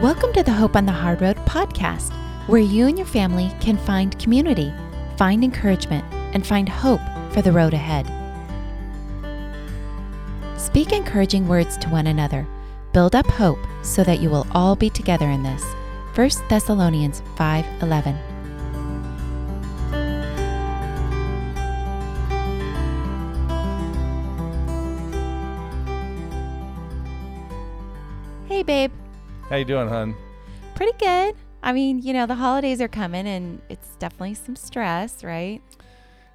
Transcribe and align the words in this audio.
Welcome 0.00 0.32
to 0.32 0.42
the 0.42 0.50
Hope 0.50 0.76
on 0.76 0.86
the 0.86 0.92
Hard 0.92 1.20
Road 1.20 1.36
podcast, 1.44 2.14
where 2.48 2.58
you 2.58 2.86
and 2.86 2.96
your 2.96 3.06
family 3.06 3.52
can 3.60 3.76
find 3.76 4.18
community, 4.18 4.72
find 5.18 5.44
encouragement, 5.44 6.06
and 6.32 6.46
find 6.46 6.70
hope 6.70 7.02
for 7.32 7.42
the 7.42 7.52
road 7.52 7.74
ahead. 7.74 8.06
Speak 10.58 10.92
encouraging 10.92 11.46
words 11.46 11.76
to 11.76 11.90
one 11.90 12.06
another. 12.06 12.46
Build 12.94 13.14
up 13.14 13.26
hope 13.26 13.58
so 13.82 14.02
that 14.04 14.20
you 14.20 14.30
will 14.30 14.46
all 14.52 14.74
be 14.74 14.88
together 14.88 15.28
in 15.28 15.42
this. 15.42 15.62
1 16.14 16.30
Thessalonians 16.48 17.22
5:11. 17.36 18.16
Hey 28.48 28.62
babe. 28.62 28.92
How 29.50 29.56
you 29.56 29.64
doing, 29.64 29.88
hun? 29.88 30.14
Pretty 30.76 30.96
good. 30.96 31.34
I 31.64 31.72
mean, 31.72 31.98
you 31.98 32.12
know, 32.12 32.24
the 32.24 32.36
holidays 32.36 32.80
are 32.80 32.86
coming 32.86 33.26
and 33.26 33.60
it's 33.68 33.96
definitely 33.96 34.34
some 34.34 34.54
stress, 34.54 35.24
right? 35.24 35.60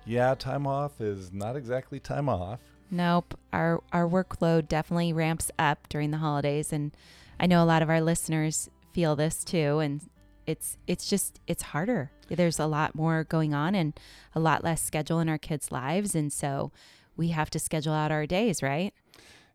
Yeah, 0.05 0.35
time 0.35 0.67
off 0.67 0.99
is 0.99 1.31
not 1.31 1.55
exactly 1.55 1.97
time 1.97 2.27
off. 2.27 2.59
Nope. 2.91 3.39
Our 3.53 3.81
our 3.93 4.05
workload 4.05 4.67
definitely 4.67 5.13
ramps 5.13 5.49
up 5.57 5.87
during 5.87 6.11
the 6.11 6.17
holidays 6.17 6.73
and 6.73 6.91
I 7.39 7.47
know 7.47 7.63
a 7.63 7.65
lot 7.65 7.81
of 7.81 7.89
our 7.89 8.01
listeners 8.01 8.69
feel 8.91 9.15
this 9.15 9.45
too 9.45 9.79
and 9.79 10.01
it's 10.45 10.77
it's 10.85 11.09
just 11.09 11.39
it's 11.47 11.63
harder. 11.63 12.11
There's 12.27 12.59
a 12.59 12.67
lot 12.67 12.95
more 12.95 13.23
going 13.23 13.53
on 13.53 13.75
and 13.75 13.97
a 14.35 14.41
lot 14.41 14.61
less 14.61 14.83
schedule 14.83 15.21
in 15.21 15.29
our 15.29 15.37
kids' 15.37 15.71
lives 15.71 16.15
and 16.15 16.33
so 16.33 16.73
we 17.15 17.29
have 17.29 17.49
to 17.51 17.59
schedule 17.59 17.93
out 17.93 18.11
our 18.11 18.25
days, 18.25 18.61
right? 18.61 18.93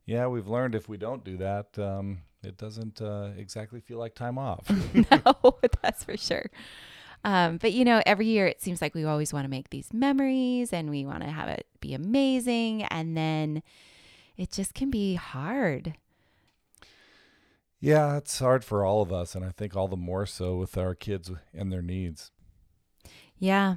Yeah, 0.06 0.28
we've 0.28 0.48
learned 0.48 0.74
if 0.74 0.88
we 0.88 0.96
don't 0.96 1.22
do 1.22 1.36
that, 1.36 1.78
um, 1.78 2.22
it 2.42 2.56
doesn't 2.56 3.00
uh, 3.02 3.30
exactly 3.36 3.80
feel 3.80 3.98
like 3.98 4.14
time 4.14 4.38
off. 4.38 4.70
no, 4.94 5.58
that's 5.82 6.04
for 6.04 6.16
sure. 6.16 6.50
Um, 7.24 7.58
but 7.58 7.72
you 7.72 7.84
know, 7.84 8.02
every 8.06 8.26
year 8.26 8.46
it 8.46 8.62
seems 8.62 8.80
like 8.80 8.94
we 8.94 9.04
always 9.04 9.32
want 9.32 9.44
to 9.44 9.50
make 9.50 9.70
these 9.70 9.92
memories 9.92 10.72
and 10.72 10.88
we 10.90 11.04
want 11.04 11.22
to 11.22 11.30
have 11.30 11.48
it 11.48 11.66
be 11.80 11.92
amazing. 11.94 12.84
And 12.84 13.16
then 13.16 13.62
it 14.36 14.50
just 14.50 14.74
can 14.74 14.90
be 14.90 15.14
hard. 15.16 15.94
yeah, 17.80 18.16
it's 18.16 18.38
hard 18.38 18.64
for 18.64 18.84
all 18.84 19.00
of 19.02 19.12
us, 19.12 19.34
and 19.34 19.44
I 19.44 19.50
think 19.50 19.74
all 19.76 19.88
the 19.88 19.96
more 19.96 20.26
so 20.26 20.56
with 20.56 20.76
our 20.76 20.94
kids 20.94 21.30
and 21.54 21.72
their 21.72 21.82
needs. 21.82 22.30
Yeah. 23.38 23.76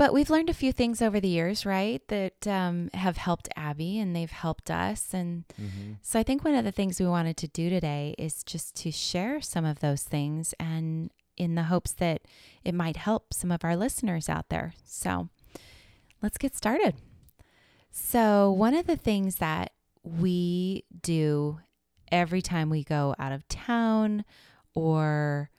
But 0.00 0.14
we've 0.14 0.30
learned 0.30 0.48
a 0.48 0.54
few 0.54 0.72
things 0.72 1.02
over 1.02 1.20
the 1.20 1.28
years, 1.28 1.66
right, 1.66 2.00
that 2.08 2.46
um, 2.46 2.88
have 2.94 3.18
helped 3.18 3.50
Abby 3.54 3.98
and 3.98 4.16
they've 4.16 4.30
helped 4.30 4.70
us. 4.70 5.12
And 5.12 5.44
Mm-hmm. 5.60 5.92
so 6.00 6.18
I 6.18 6.22
think 6.22 6.42
one 6.42 6.54
of 6.54 6.64
the 6.64 6.72
things 6.72 6.98
we 6.98 7.04
wanted 7.06 7.36
to 7.36 7.48
do 7.48 7.68
today 7.68 8.14
is 8.16 8.42
just 8.42 8.74
to 8.76 8.90
share 8.90 9.42
some 9.42 9.66
of 9.66 9.80
those 9.80 10.02
things 10.02 10.54
and 10.58 11.10
in 11.36 11.54
the 11.54 11.64
hopes 11.64 11.92
that 11.92 12.22
it 12.64 12.74
might 12.74 12.96
help 12.96 13.34
some 13.34 13.52
of 13.52 13.62
our 13.62 13.76
listeners 13.76 14.30
out 14.30 14.48
there. 14.48 14.72
So 14.86 15.28
let's 16.22 16.38
get 16.38 16.56
started. 16.56 16.94
So, 17.90 18.50
one 18.50 18.72
of 18.72 18.86
the 18.86 18.96
things 18.96 19.36
that 19.36 19.72
we 20.02 20.84
do 21.02 21.58
every 22.10 22.40
time 22.40 22.70
we 22.70 22.84
go 22.84 23.14
out 23.18 23.32
of 23.32 23.46
town 23.48 24.24
or 24.74 25.50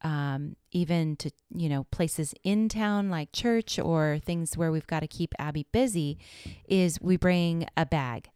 um, 0.00 0.56
even 0.72 1.16
to 1.16 1.30
you 1.54 1.68
know 1.68 1.84
places 1.84 2.34
in 2.42 2.68
town 2.68 3.10
like 3.10 3.30
church 3.32 3.78
or 3.78 4.18
things 4.24 4.56
where 4.56 4.72
we've 4.72 4.86
got 4.86 5.00
to 5.00 5.06
keep 5.06 5.34
Abby 5.38 5.66
busy 5.72 6.18
is 6.66 7.00
we 7.00 7.16
bring 7.16 7.66
a 7.76 7.86
bag 7.86 8.30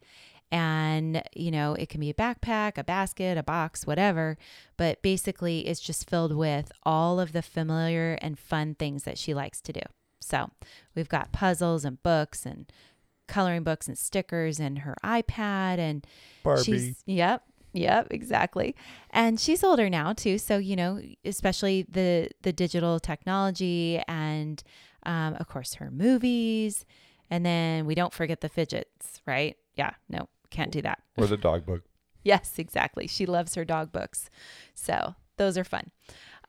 and 0.53 1.23
you 1.35 1.51
know 1.51 1.75
it 1.75 1.89
can 1.89 2.01
be 2.01 2.11
a 2.11 2.15
backpack 2.15 2.79
a 2.79 2.85
basket 2.85 3.37
a 3.37 3.43
box 3.43 3.87
whatever 3.87 4.39
but 4.77 5.03
basically 5.03 5.67
it's 5.67 5.81
just 5.81 6.09
filled 6.09 6.35
with 6.35 6.71
all 6.85 7.19
of 7.19 7.33
the 7.33 7.43
familiar 7.43 8.17
and 8.23 8.39
fun 8.39 8.75
things 8.75 9.03
that 9.03 9.19
she 9.19 9.35
likes 9.35 9.61
to 9.61 9.73
do 9.73 9.81
so 10.21 10.49
we've 10.95 11.09
got 11.09 11.33
puzzles 11.33 11.85
and 11.85 12.01
books 12.03 12.47
and 12.47 12.71
coloring 13.27 13.65
books 13.65 13.89
and 13.89 13.99
stickers 13.99 14.61
and 14.61 14.81
her 14.81 14.95
ipad 15.05 15.79
and 15.79 16.07
Barbie. 16.45 16.63
She's, 16.63 17.03
yep, 17.07 17.43
yep, 17.77 18.09
exactly. 18.11 18.75
And 19.11 19.39
she's 19.39 19.63
older 19.63 19.89
now 19.89 20.13
too, 20.13 20.39
so 20.39 20.59
you 20.59 20.77
know, 20.77 21.01
especially 21.25 21.85
the 21.89 22.31
the 22.43 22.53
digital 22.53 22.99
technology 22.99 24.01
and 24.09 24.63
um, 25.05 25.35
of 25.35 25.49
course 25.49 25.75
her 25.75 25.91
movies, 25.91 26.85
and 27.31 27.45
then 27.45 27.87
we 27.87 27.95
don't 27.95 28.13
forget 28.13 28.41
the 28.41 28.49
fidgets, 28.49 29.21
right? 29.27 29.57
Yeah, 29.75 29.93
no, 30.09 30.29
can't 30.51 30.73
do 30.73 30.83
that. 30.83 31.03
or 31.17 31.27
the 31.27 31.37
dog 31.49 31.67
book. 31.67 31.83
Yes, 32.25 32.59
exactly. 32.59 33.07
She 33.07 33.25
loves 33.27 33.55
her 33.55 33.65
dog 33.65 33.93
books, 33.93 34.31
so 34.75 35.15
those 35.37 35.57
are 35.57 35.65
fun. 35.65 35.91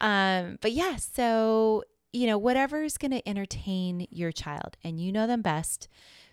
Um, 0.02 0.58
but 0.62 0.72
yeah, 0.72 0.96
so 0.96 1.84
you 2.14 2.26
know, 2.26 2.38
whatever 2.38 2.84
is 2.84 2.98
going 2.98 3.12
to 3.12 3.28
entertain 3.30 4.08
your 4.10 4.32
child, 4.32 4.78
and 4.84 5.00
you 5.00 5.12
know 5.12 5.28
them 5.28 5.42
best. 5.42 5.88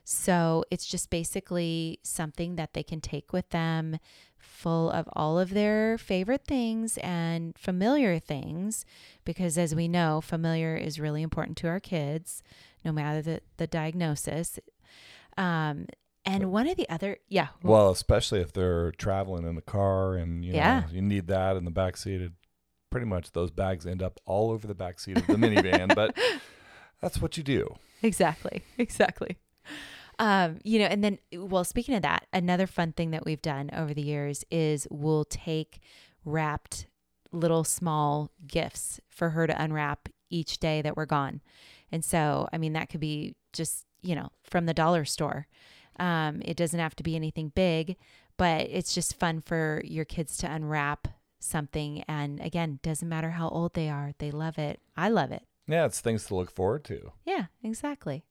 So 0.05 0.65
it's 0.71 0.87
just 0.87 1.09
basically 1.11 1.99
something 2.03 2.57
that 2.57 2.75
they 2.75 2.83
can 2.83 3.01
take 3.01 3.33
with 3.33 3.49
them, 3.51 3.99
full 4.45 4.91
of 4.91 5.09
all 5.15 5.39
of 5.39 5.51
their 5.51 5.99
favorite 5.99 6.45
things 6.47 6.97
and 6.99 7.57
familiar 7.59 8.19
things, 8.19 8.85
because 9.25 9.57
as 9.59 9.75
we 9.75 9.89
know, 9.89 10.21
familiar 10.21 10.77
is 10.77 11.01
really 11.01 11.23
important 11.23 11.57
to 11.59 11.69
our 11.69 11.81
kids, 11.81 12.43
no 12.85 12.93
matter 12.93 13.21
the, 13.23 13.41
the 13.57 13.67
diagnosis. 13.67 14.59
Um, 15.37 15.87
and 16.25 16.51
one 16.53 16.67
of 16.69 16.77
the 16.77 16.89
other, 16.89 17.19
yeah, 17.29 17.49
Well, 17.63 17.91
especially 17.91 18.41
if 18.41 18.53
they're 18.53 18.93
traveling 18.93 19.47
in 19.47 19.57
the 19.57 19.61
car 19.63 20.15
and 20.15 20.45
you 20.45 20.53
know 20.53 20.59
Yeah. 20.59 20.89
you 20.91 21.03
need 21.03 21.27
that 21.29 21.57
in 21.57 21.65
the 21.65 21.71
back 21.71 21.97
seat. 21.97 22.21
It, 22.23 22.33
pretty 22.91 23.07
much 23.07 23.33
those 23.33 23.51
bags 23.51 23.87
end 23.87 24.01
up 24.03 24.21
all 24.25 24.53
over 24.53 24.69
the 24.69 24.75
back 24.75 25.01
seat 25.01 25.19
of 25.19 25.27
the 25.27 25.35
minivan, 25.35 25.93
but 25.97 26.17
that's 27.03 27.21
what 27.21 27.37
you 27.37 27.43
do. 27.43 27.75
Exactly. 28.03 28.63
Exactly. 28.79 29.37
Um, 30.19 30.59
you 30.63 30.79
know, 30.79 30.87
and 30.87 31.03
then, 31.03 31.19
well, 31.33 31.65
speaking 31.65 31.95
of 31.95 32.03
that, 32.03 32.27
another 32.33 32.67
fun 32.67 32.93
thing 32.93 33.11
that 33.11 33.25
we've 33.25 33.43
done 33.43 33.71
over 33.73 33.93
the 33.93 34.03
years 34.03 34.45
is 34.51 34.87
we'll 34.91 35.25
take 35.25 35.81
wrapped 36.25 36.87
little 37.33 37.65
small 37.65 38.31
gifts 38.47 39.01
for 39.09 39.31
her 39.31 39.47
to 39.47 39.63
unwrap 39.63 40.09
each 40.31 40.59
day 40.59 40.83
that 40.83 40.97
we're 40.97 41.07
gone. 41.07 41.43
And 41.91 42.05
so, 42.05 42.49
I 42.53 42.59
mean, 42.59 42.73
that 42.75 42.89
could 42.89 43.01
be 43.01 43.35
just, 43.53 43.85
you 44.03 44.15
know, 44.15 44.31
from 44.43 44.67
the 44.67 44.75
dollar 44.75 45.05
store. 45.05 45.47
Um, 45.99 46.43
it 46.45 46.57
doesn't 46.57 46.81
have 46.81 46.97
to 46.97 47.03
be 47.03 47.17
anything 47.17 47.53
big, 47.55 47.97
but 48.37 48.63
it's 48.63 48.95
just 48.95 49.19
fun 49.19 49.41
for 49.41 49.81
your 49.85 50.05
kids 50.05 50.37
to 50.39 50.51
unwrap 50.51 51.09
something. 51.39 52.03
And 52.09 52.41
again, 52.41 52.81
doesn't 52.83 53.09
matter 53.09 53.31
how 53.31 53.49
old 53.49 53.75
they 53.75 53.89
are, 53.89 54.13
they 54.19 54.31
love 54.31 54.59
it. 54.59 54.81
I 54.97 55.09
love 55.09 55.31
it. 55.31 55.43
Yeah, 55.67 55.87
it's 55.87 56.01
things 56.01 56.27
to 56.27 56.35
look 56.35 56.51
forward 56.51 56.85
to. 56.85 57.13
Yeah, 57.25 57.47
exactly. 57.63 58.25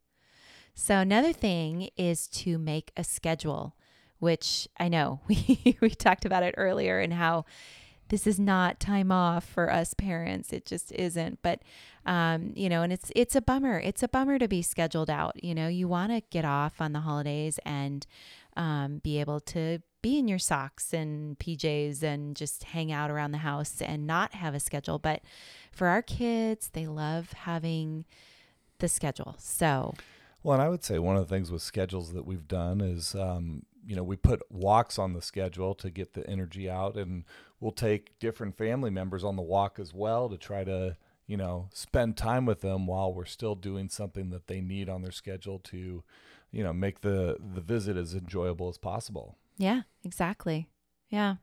So 0.73 0.97
another 0.97 1.34
thing 1.34 1.89
is 1.97 2.28
to 2.29 2.57
make 2.57 2.91
a 2.97 3.03
schedule, 3.03 3.75
which 4.19 4.67
I 4.79 4.88
know 4.88 5.22
we 5.28 5.78
we 5.81 5.89
talked 5.89 6.25
about 6.25 6.44
it 6.44 6.56
earlier 6.57 7.00
and 7.00 7.13
how 7.13 7.45
this 8.09 8.28
is 8.28 8.39
not 8.39 8.79
time 8.79 9.12
off 9.12 9.44
for 9.44 9.72
us 9.72 9.94
parents. 9.94 10.53
It 10.53 10.66
just 10.66 10.91
isn't. 10.91 11.39
But 11.41 11.62
um, 12.06 12.51
you 12.56 12.69
know, 12.69 12.81
and 12.81 12.91
it's 12.91 13.12
it's 13.16 13.35
a 13.35 13.41
bummer. 13.41 13.79
It's 13.79 14.03
a 14.03 14.07
bummer 14.07 14.38
to 14.39 14.47
be 14.47 14.62
scheduled 14.62 15.09
out. 15.09 15.44
You 15.44 15.56
know, 15.56 15.67
you 15.67 15.88
want 15.88 16.12
to 16.12 16.22
get 16.29 16.45
off 16.45 16.81
on 16.81 16.94
the 16.94 17.00
holidays 17.00 17.59
and 17.66 18.06
um, 18.56 19.00
be 19.03 19.19
able 19.19 19.39
to 19.39 19.79
be 20.01 20.19
in 20.19 20.28
your 20.28 20.38
socks 20.38 20.94
and 20.94 21.39
PJs 21.39 22.03
and 22.03 22.35
just 22.35 22.66
hang 22.66 22.91
out 22.91 23.09
around 23.09 23.31
the 23.31 23.38
house 23.39 23.81
and 23.81 24.06
not 24.06 24.33
have 24.33 24.53
a 24.53 24.59
schedule. 24.59 25.00
But 25.00 25.22
for 25.72 25.88
our 25.88 26.01
kids, 26.01 26.69
they 26.73 26.85
love 26.85 27.31
having 27.31 28.06
the 28.79 28.89
schedule. 28.89 29.35
So, 29.39 29.95
Well, 30.44 30.54
and 30.54 30.62
I 30.62 30.70
would 30.70 30.84
say 30.84 31.00
one 31.00 31.16
of 31.16 31.28
the 31.28 31.34
things 31.34 31.52
with 31.52 31.62
schedules 31.62 32.12
that 32.14 32.26
we've 32.26 32.48
done 32.48 32.81
is, 32.81 33.16
um, 33.16 33.63
you 33.86 33.95
know, 33.95 34.04
we 34.04 34.18
put 34.18 34.42
walks 34.51 35.00
on 35.00 35.13
the 35.13 35.22
schedule 35.22 35.74
to 35.75 35.90
get 35.90 36.13
the 36.13 36.30
energy 36.30 36.69
out, 36.69 36.98
and 36.98 37.24
we'll 37.60 37.72
take 37.72 38.19
different 38.19 38.57
family 38.57 38.90
members 38.90 39.24
on 39.24 39.36
the 39.38 39.42
walk 39.42 39.80
as 39.80 39.94
well 39.94 40.30
to 40.30 40.38
try 40.38 40.63
to, 40.66 40.98
you 41.28 41.38
know, 41.38 41.69
spend 41.74 42.18
time 42.18 42.45
with 42.45 42.62
them 42.62 42.86
while 42.88 43.13
we're 43.13 43.25
still 43.25 43.56
doing 43.56 43.88
something 43.90 44.30
that 44.31 44.48
they 44.48 44.60
need 44.60 44.90
on 44.90 45.01
their 45.01 45.12
schedule 45.12 45.60
to, 45.60 46.04
you 46.51 46.63
know, 46.63 46.74
make 46.74 47.01
the 47.01 47.38
the 47.54 47.62
visit 47.62 47.96
as 47.96 48.13
enjoyable 48.13 48.68
as 48.69 48.78
possible. 48.78 49.38
yeah, 49.57 49.84
exactly. 50.04 50.68
Yeah. 51.10 51.36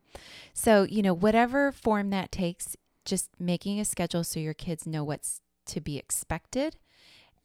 So, 0.53 0.83
you 0.83 1.01
know, 1.01 1.15
whatever 1.15 1.71
form 1.71 2.11
that 2.11 2.33
takes, 2.33 2.77
just 3.05 3.31
making 3.39 3.79
a 3.79 3.85
schedule 3.85 4.25
so 4.25 4.41
your 4.41 4.55
kids 4.55 4.85
know 4.87 5.05
what's 5.05 5.41
to 5.67 5.81
be 5.81 5.97
expected 5.97 6.77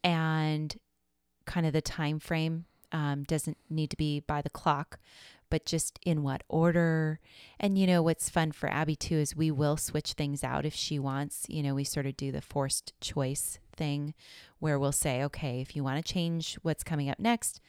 and 0.02 0.76
kind 1.46 1.66
of 1.66 1.72
the 1.72 1.82
time 1.82 2.18
frame 2.18 2.66
um, 2.92 3.24
doesn't 3.24 3.56
need 3.68 3.90
to 3.90 3.96
be 3.96 4.20
by 4.20 4.42
the 4.42 4.50
clock 4.50 4.98
but 5.48 5.64
just 5.64 5.98
in 6.04 6.22
what 6.22 6.42
order. 6.48 7.20
And 7.60 7.78
you 7.78 7.86
know 7.86 8.02
what's 8.02 8.28
fun 8.28 8.52
for 8.52 8.68
abby 8.68 8.96
too 8.96 9.16
is 9.16 9.36
we 9.36 9.50
will 9.50 9.76
switch 9.76 10.14
things 10.14 10.42
out 10.42 10.64
if 10.64 10.74
she 10.74 10.98
wants. 10.98 11.46
You 11.48 11.62
know 11.62 11.74
we 11.74 11.84
sort 11.84 12.06
of 12.06 12.16
do 12.16 12.32
the 12.32 12.40
forced 12.40 12.92
choice 13.00 13.58
thing 13.74 14.14
where 14.58 14.78
we'll 14.78 14.90
say 14.90 15.22
okay 15.22 15.60
if 15.60 15.76
you 15.76 15.84
want 15.84 16.04
to 16.04 16.12
change 16.12 16.58
what's 16.62 16.82
coming 16.82 17.10
up 17.10 17.18
next 17.18 17.60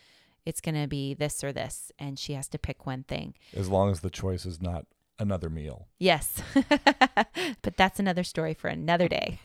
it's 0.45 0.61
going 0.61 0.81
to 0.81 0.87
be 0.87 1.13
this 1.13 1.43
or 1.43 1.51
this 1.51 1.91
and 1.99 2.17
she 2.17 2.31
has 2.31 2.47
to 2.47 2.57
pick 2.57 2.85
one 2.85 3.03
thing. 3.03 3.33
As 3.53 3.67
long 3.67 3.91
as 3.91 3.99
the 3.99 4.09
choice 4.09 4.45
is 4.45 4.61
not 4.61 4.85
another 5.19 5.49
meal. 5.49 5.87
Yes. 5.99 6.41
but 7.61 7.75
that's 7.75 7.99
another 7.99 8.23
story 8.23 8.53
for 8.53 8.67
another 8.67 9.07
day. 9.07 9.39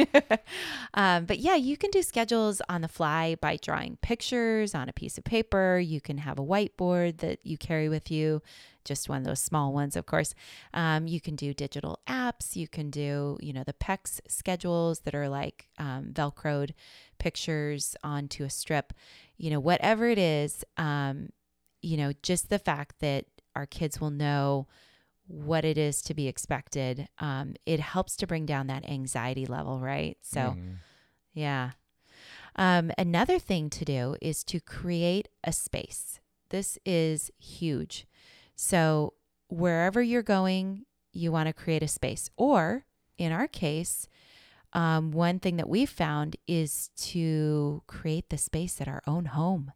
um, 0.94 1.24
but 1.24 1.38
yeah, 1.38 1.54
you 1.54 1.76
can 1.76 1.90
do 1.90 2.02
schedules 2.02 2.60
on 2.68 2.82
the 2.82 2.88
fly 2.88 3.36
by 3.36 3.56
drawing 3.56 3.96
pictures 4.02 4.74
on 4.74 4.88
a 4.88 4.92
piece 4.92 5.16
of 5.18 5.24
paper. 5.24 5.78
You 5.78 6.00
can 6.00 6.18
have 6.18 6.38
a 6.38 6.44
whiteboard 6.44 7.18
that 7.18 7.38
you 7.42 7.56
carry 7.56 7.88
with 7.88 8.10
you, 8.10 8.42
just 8.84 9.08
one 9.08 9.18
of 9.18 9.24
those 9.24 9.40
small 9.40 9.72
ones, 9.72 9.96
of 9.96 10.06
course. 10.06 10.34
Um, 10.74 11.06
you 11.06 11.20
can 11.20 11.36
do 11.36 11.54
digital 11.54 12.00
apps. 12.06 12.56
You 12.56 12.68
can 12.68 12.90
do, 12.90 13.38
you 13.40 13.52
know, 13.52 13.64
the 13.64 13.72
PECS 13.74 14.20
schedules 14.28 15.00
that 15.00 15.14
are 15.14 15.28
like 15.28 15.68
um, 15.78 16.10
Velcroed 16.12 16.72
pictures 17.18 17.96
onto 18.04 18.44
a 18.44 18.50
strip. 18.50 18.92
You 19.38 19.50
know, 19.50 19.60
whatever 19.60 20.06
it 20.08 20.18
is, 20.18 20.64
um, 20.76 21.30
you 21.80 21.96
know, 21.96 22.12
just 22.22 22.48
the 22.48 22.58
fact 22.58 23.00
that 23.00 23.26
our 23.56 23.66
kids 23.66 24.00
will 24.00 24.10
know 24.10 24.66
what 25.32 25.64
it 25.64 25.78
is 25.78 26.02
to 26.02 26.12
be 26.12 26.28
expected, 26.28 27.08
um, 27.18 27.54
it 27.64 27.80
helps 27.80 28.16
to 28.16 28.26
bring 28.26 28.44
down 28.44 28.66
that 28.66 28.84
anxiety 28.88 29.46
level, 29.46 29.80
right? 29.80 30.18
So, 30.20 30.40
Mhm. 30.40 30.76
yeah. 31.32 31.70
Um, 32.56 32.92
another 32.98 33.38
thing 33.38 33.70
to 33.70 33.84
do 33.84 34.16
is 34.20 34.44
to 34.44 34.60
create 34.60 35.28
a 35.42 35.52
space. 35.52 36.20
This 36.50 36.78
is 36.84 37.30
huge. 37.38 38.06
So, 38.54 39.14
wherever 39.48 40.02
you're 40.02 40.22
going, 40.22 40.84
you 41.12 41.32
want 41.32 41.46
to 41.46 41.54
create 41.54 41.82
a 41.82 41.88
space. 41.88 42.28
Or 42.36 42.84
in 43.16 43.32
our 43.32 43.48
case, 43.48 44.08
um, 44.74 45.12
one 45.12 45.38
thing 45.38 45.56
that 45.56 45.68
we've 45.68 45.88
found 45.90 46.36
is 46.46 46.88
to 46.96 47.82
create 47.86 48.28
the 48.28 48.38
space 48.38 48.80
at 48.82 48.88
our 48.88 49.02
own 49.06 49.26
home. 49.26 49.72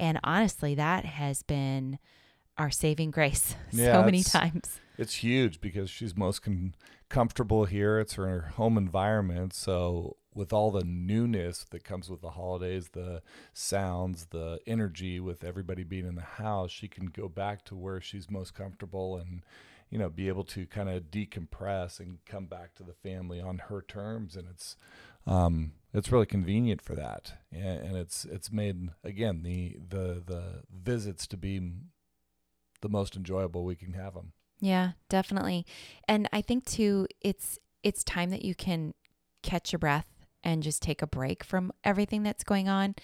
And 0.00 0.18
honestly, 0.24 0.74
that 0.74 1.04
has 1.04 1.42
been 1.44 1.98
our 2.56 2.70
saving 2.70 3.12
grace 3.12 3.54
Yeah, 3.70 3.92
so 3.92 4.02
many 4.02 4.22
times. 4.24 4.80
It's 4.98 5.16
huge 5.16 5.60
because 5.60 5.88
she's 5.88 6.16
most 6.16 6.42
con- 6.42 6.74
comfortable 7.08 7.64
here. 7.66 8.00
It's 8.00 8.14
her 8.14 8.52
home 8.56 8.76
environment. 8.76 9.54
So, 9.54 10.16
with 10.34 10.52
all 10.52 10.70
the 10.70 10.84
newness 10.84 11.64
that 11.70 11.84
comes 11.84 12.10
with 12.10 12.20
the 12.20 12.30
holidays, 12.30 12.90
the 12.92 13.22
sounds, 13.52 14.26
the 14.26 14.58
energy 14.66 15.20
with 15.20 15.44
everybody 15.44 15.84
being 15.84 16.06
in 16.06 16.16
the 16.16 16.22
house, 16.22 16.70
she 16.70 16.88
can 16.88 17.06
go 17.06 17.28
back 17.28 17.64
to 17.66 17.76
where 17.76 18.00
she's 18.00 18.30
most 18.30 18.54
comfortable 18.54 19.16
and, 19.16 19.42
you 19.88 19.98
know, 19.98 20.08
be 20.08 20.28
able 20.28 20.44
to 20.44 20.66
kind 20.66 20.88
of 20.88 21.04
decompress 21.04 21.98
and 21.98 22.18
come 22.26 22.46
back 22.46 22.74
to 22.74 22.82
the 22.82 22.92
family 22.92 23.40
on 23.40 23.58
her 23.68 23.82
terms. 23.82 24.36
And 24.36 24.46
it's, 24.48 24.76
um, 25.26 25.72
it's 25.94 26.12
really 26.12 26.26
convenient 26.26 26.82
for 26.82 26.94
that, 26.94 27.34
and, 27.52 27.80
and 27.80 27.96
it's 27.96 28.24
it's 28.24 28.52
made 28.52 28.90
again 29.02 29.42
the 29.42 29.76
the 29.88 30.22
the 30.24 30.62
visits 30.70 31.26
to 31.28 31.36
be 31.36 31.60
the 32.80 32.88
most 32.88 33.16
enjoyable 33.16 33.64
we 33.64 33.76
can 33.76 33.94
have 33.94 34.14
them. 34.14 34.32
Yeah, 34.60 34.92
definitely. 35.08 35.66
And 36.08 36.28
I 36.32 36.40
think 36.42 36.64
too 36.64 37.06
it's 37.20 37.58
it's 37.82 38.02
time 38.02 38.30
that 38.30 38.44
you 38.44 38.54
can 38.54 38.94
catch 39.42 39.72
your 39.72 39.78
breath 39.78 40.06
and 40.42 40.62
just 40.62 40.82
take 40.82 41.00
a 41.00 41.06
break 41.06 41.44
from 41.44 41.72
everything 41.84 42.22
that's 42.22 42.42
going 42.44 42.68
on. 42.68 42.94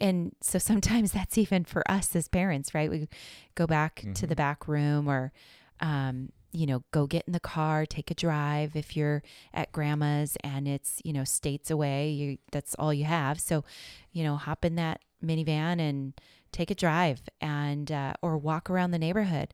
And 0.00 0.32
so 0.40 0.58
sometimes 0.60 1.12
that's 1.12 1.38
even 1.38 1.64
for 1.64 1.88
us 1.90 2.14
as 2.16 2.28
parents, 2.28 2.74
right? 2.74 2.90
We 2.90 3.08
go 3.54 3.66
back 3.66 3.96
to 4.14 4.26
Mhm. 4.26 4.28
the 4.28 4.36
back 4.36 4.66
room 4.68 5.08
or 5.08 5.32
um 5.80 6.30
you 6.52 6.66
know, 6.66 6.84
go 6.92 7.06
get 7.08 7.24
in 7.26 7.32
the 7.32 7.40
car, 7.40 7.84
take 7.84 8.12
a 8.12 8.14
drive 8.14 8.76
if 8.76 8.96
you're 8.96 9.24
at 9.52 9.72
grandma's 9.72 10.36
and 10.44 10.68
it's, 10.68 11.02
you 11.04 11.12
know, 11.12 11.24
states 11.24 11.68
away, 11.68 12.10
you 12.10 12.38
that's 12.52 12.76
all 12.76 12.94
you 12.94 13.04
have. 13.04 13.40
So, 13.40 13.64
you 14.12 14.22
know, 14.22 14.36
hop 14.36 14.64
in 14.64 14.76
that 14.76 15.00
minivan 15.24 15.80
and 15.80 16.14
take 16.52 16.70
a 16.70 16.74
drive 16.76 17.22
and 17.40 17.90
uh, 17.90 18.14
or 18.22 18.38
walk 18.38 18.70
around 18.70 18.92
the 18.92 18.98
neighborhood. 19.00 19.52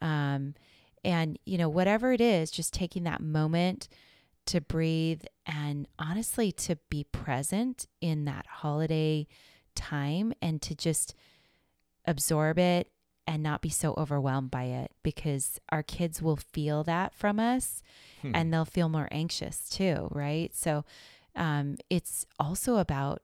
Um 0.00 0.54
and, 1.06 1.38
you 1.46 1.56
know, 1.56 1.68
whatever 1.68 2.12
it 2.12 2.20
is, 2.20 2.50
just 2.50 2.74
taking 2.74 3.04
that 3.04 3.20
moment 3.22 3.88
to 4.46 4.60
breathe 4.60 5.22
and 5.46 5.86
honestly 5.98 6.52
to 6.52 6.76
be 6.90 7.04
present 7.04 7.86
in 8.00 8.24
that 8.26 8.46
holiday 8.46 9.26
time 9.74 10.32
and 10.42 10.60
to 10.62 10.74
just 10.74 11.14
absorb 12.06 12.58
it 12.58 12.90
and 13.26 13.42
not 13.42 13.60
be 13.60 13.68
so 13.68 13.92
overwhelmed 13.98 14.50
by 14.50 14.64
it 14.64 14.92
because 15.02 15.58
our 15.70 15.82
kids 15.82 16.22
will 16.22 16.36
feel 16.36 16.84
that 16.84 17.12
from 17.14 17.40
us 17.40 17.82
Hmm. 18.22 18.32
and 18.34 18.52
they'll 18.52 18.64
feel 18.64 18.88
more 18.88 19.08
anxious 19.10 19.68
too, 19.68 20.08
right? 20.12 20.54
So 20.54 20.84
um, 21.34 21.76
it's 21.90 22.24
also 22.38 22.76
about 22.76 23.20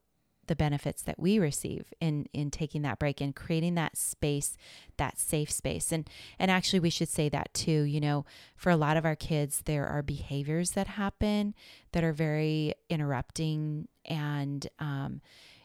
the 0.53 0.57
benefits 0.57 1.01
that 1.01 1.19
we 1.19 1.39
receive 1.39 1.95
in 1.99 2.27
in 2.35 2.51
taking 2.51 2.83
that 2.83 2.99
break 2.99 3.23
and 3.23 3.35
creating 3.35 3.75
that 3.75 3.97
space, 3.97 4.59
that 4.99 5.19
safe 5.19 5.51
space. 5.51 5.91
And 5.91 6.07
and 6.39 6.51
actually 6.51 6.81
we 6.81 6.91
should 6.91 7.09
say 7.09 7.31
that 7.31 7.55
too, 7.55 7.85
you 7.85 8.03
know, 8.03 8.27
for 8.55 8.69
a 8.69 8.77
lot 8.77 8.99
of 8.99 9.07
our 9.07 9.17
kids 9.17 9.63
there 9.65 9.87
are 9.87 10.03
behaviors 10.03 10.73
that 10.73 10.89
happen 10.89 11.55
that 11.93 12.05
are 12.05 12.13
very 12.13 12.75
interrupting 12.91 13.89
and 14.05 14.69
um 14.79 15.23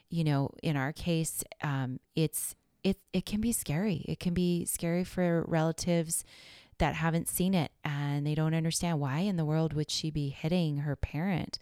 you 0.10 0.24
know, 0.24 0.52
in 0.64 0.78
our 0.78 0.94
case, 0.94 1.44
um 1.62 2.00
it's 2.16 2.56
it 2.82 2.98
it 3.12 3.26
can 3.26 3.42
be 3.42 3.52
scary. 3.52 4.06
It 4.08 4.22
can 4.22 4.34
be 4.34 4.64
scary 4.64 5.04
for 5.04 5.44
relatives 5.50 6.24
that 6.78 6.96
haven't 6.96 7.28
seen 7.28 7.54
it 7.54 7.72
and 7.84 8.26
they 8.26 8.36
don't 8.36 8.54
understand 8.54 9.02
why 9.02 9.20
in 9.20 9.36
the 9.36 9.44
world 9.44 9.74
would 9.74 9.92
she 9.92 10.12
be 10.12 10.30
hitting 10.30 10.78
her 10.78 10.96
parent. 10.96 11.60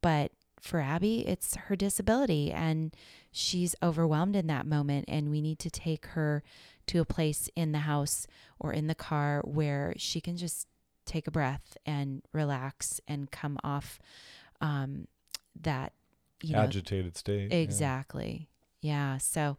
But 0.00 0.30
for 0.60 0.80
Abby, 0.80 1.26
it's 1.26 1.54
her 1.56 1.76
disability 1.76 2.50
and 2.52 2.94
she's 3.30 3.74
overwhelmed 3.82 4.36
in 4.36 4.46
that 4.48 4.66
moment 4.66 5.04
and 5.08 5.30
we 5.30 5.40
need 5.40 5.58
to 5.60 5.70
take 5.70 6.06
her 6.06 6.42
to 6.86 7.00
a 7.00 7.04
place 7.04 7.48
in 7.54 7.72
the 7.72 7.80
house 7.80 8.26
or 8.58 8.72
in 8.72 8.86
the 8.86 8.94
car 8.94 9.42
where 9.44 9.94
she 9.96 10.20
can 10.20 10.36
just 10.36 10.66
take 11.04 11.26
a 11.26 11.30
breath 11.30 11.76
and 11.86 12.22
relax 12.32 13.00
and 13.08 13.30
come 13.30 13.58
off 13.64 13.98
um, 14.60 15.06
that 15.60 15.92
you 16.42 16.54
know 16.54 16.60
agitated 16.60 17.16
state. 17.16 17.50
yeah. 17.50 17.58
Exactly. 17.58 18.48
Yeah. 18.80 19.18
So, 19.18 19.56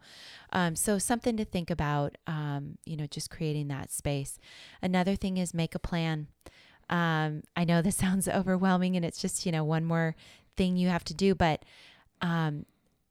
um, 0.53 0.77
so 0.77 0.97
something 0.97 1.35
to 1.37 1.43
think 1.43 1.69
about. 1.69 2.17
Um, 2.25 2.77
you 2.85 2.95
know, 2.95 3.05
just 3.05 3.29
creating 3.29 3.67
that 3.67 3.91
space. 3.91 4.39
Another 4.81 5.15
thing 5.15 5.37
is 5.37 5.53
make 5.53 5.75
a 5.75 5.79
plan. 5.79 6.27
Um, 6.89 7.43
I 7.55 7.65
know 7.65 7.81
this 7.81 7.95
sounds 7.97 8.27
overwhelming, 8.27 8.95
and 8.95 9.03
it's 9.03 9.21
just 9.21 9.45
you 9.45 9.51
know 9.51 9.63
one 9.63 9.83
more 9.85 10.15
thing 10.59 10.77
you 10.77 10.89
have 10.89 11.05
to 11.05 11.13
do, 11.13 11.33
but 11.33 11.63
um, 12.21 12.65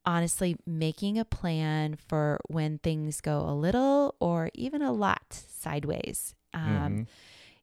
honestly, 0.05 0.57
making 0.67 1.19
a 1.19 1.25
plan 1.25 1.97
for 2.09 2.39
when 2.49 2.79
things 2.79 3.21
go 3.21 3.39
a 3.41 3.55
little 3.67 4.15
or 4.21 4.51
even 4.55 4.83
a 4.83 4.93
lot 4.93 5.33
sideways. 5.33 6.35
Um, 6.55 6.71
Mhm. 6.71 7.07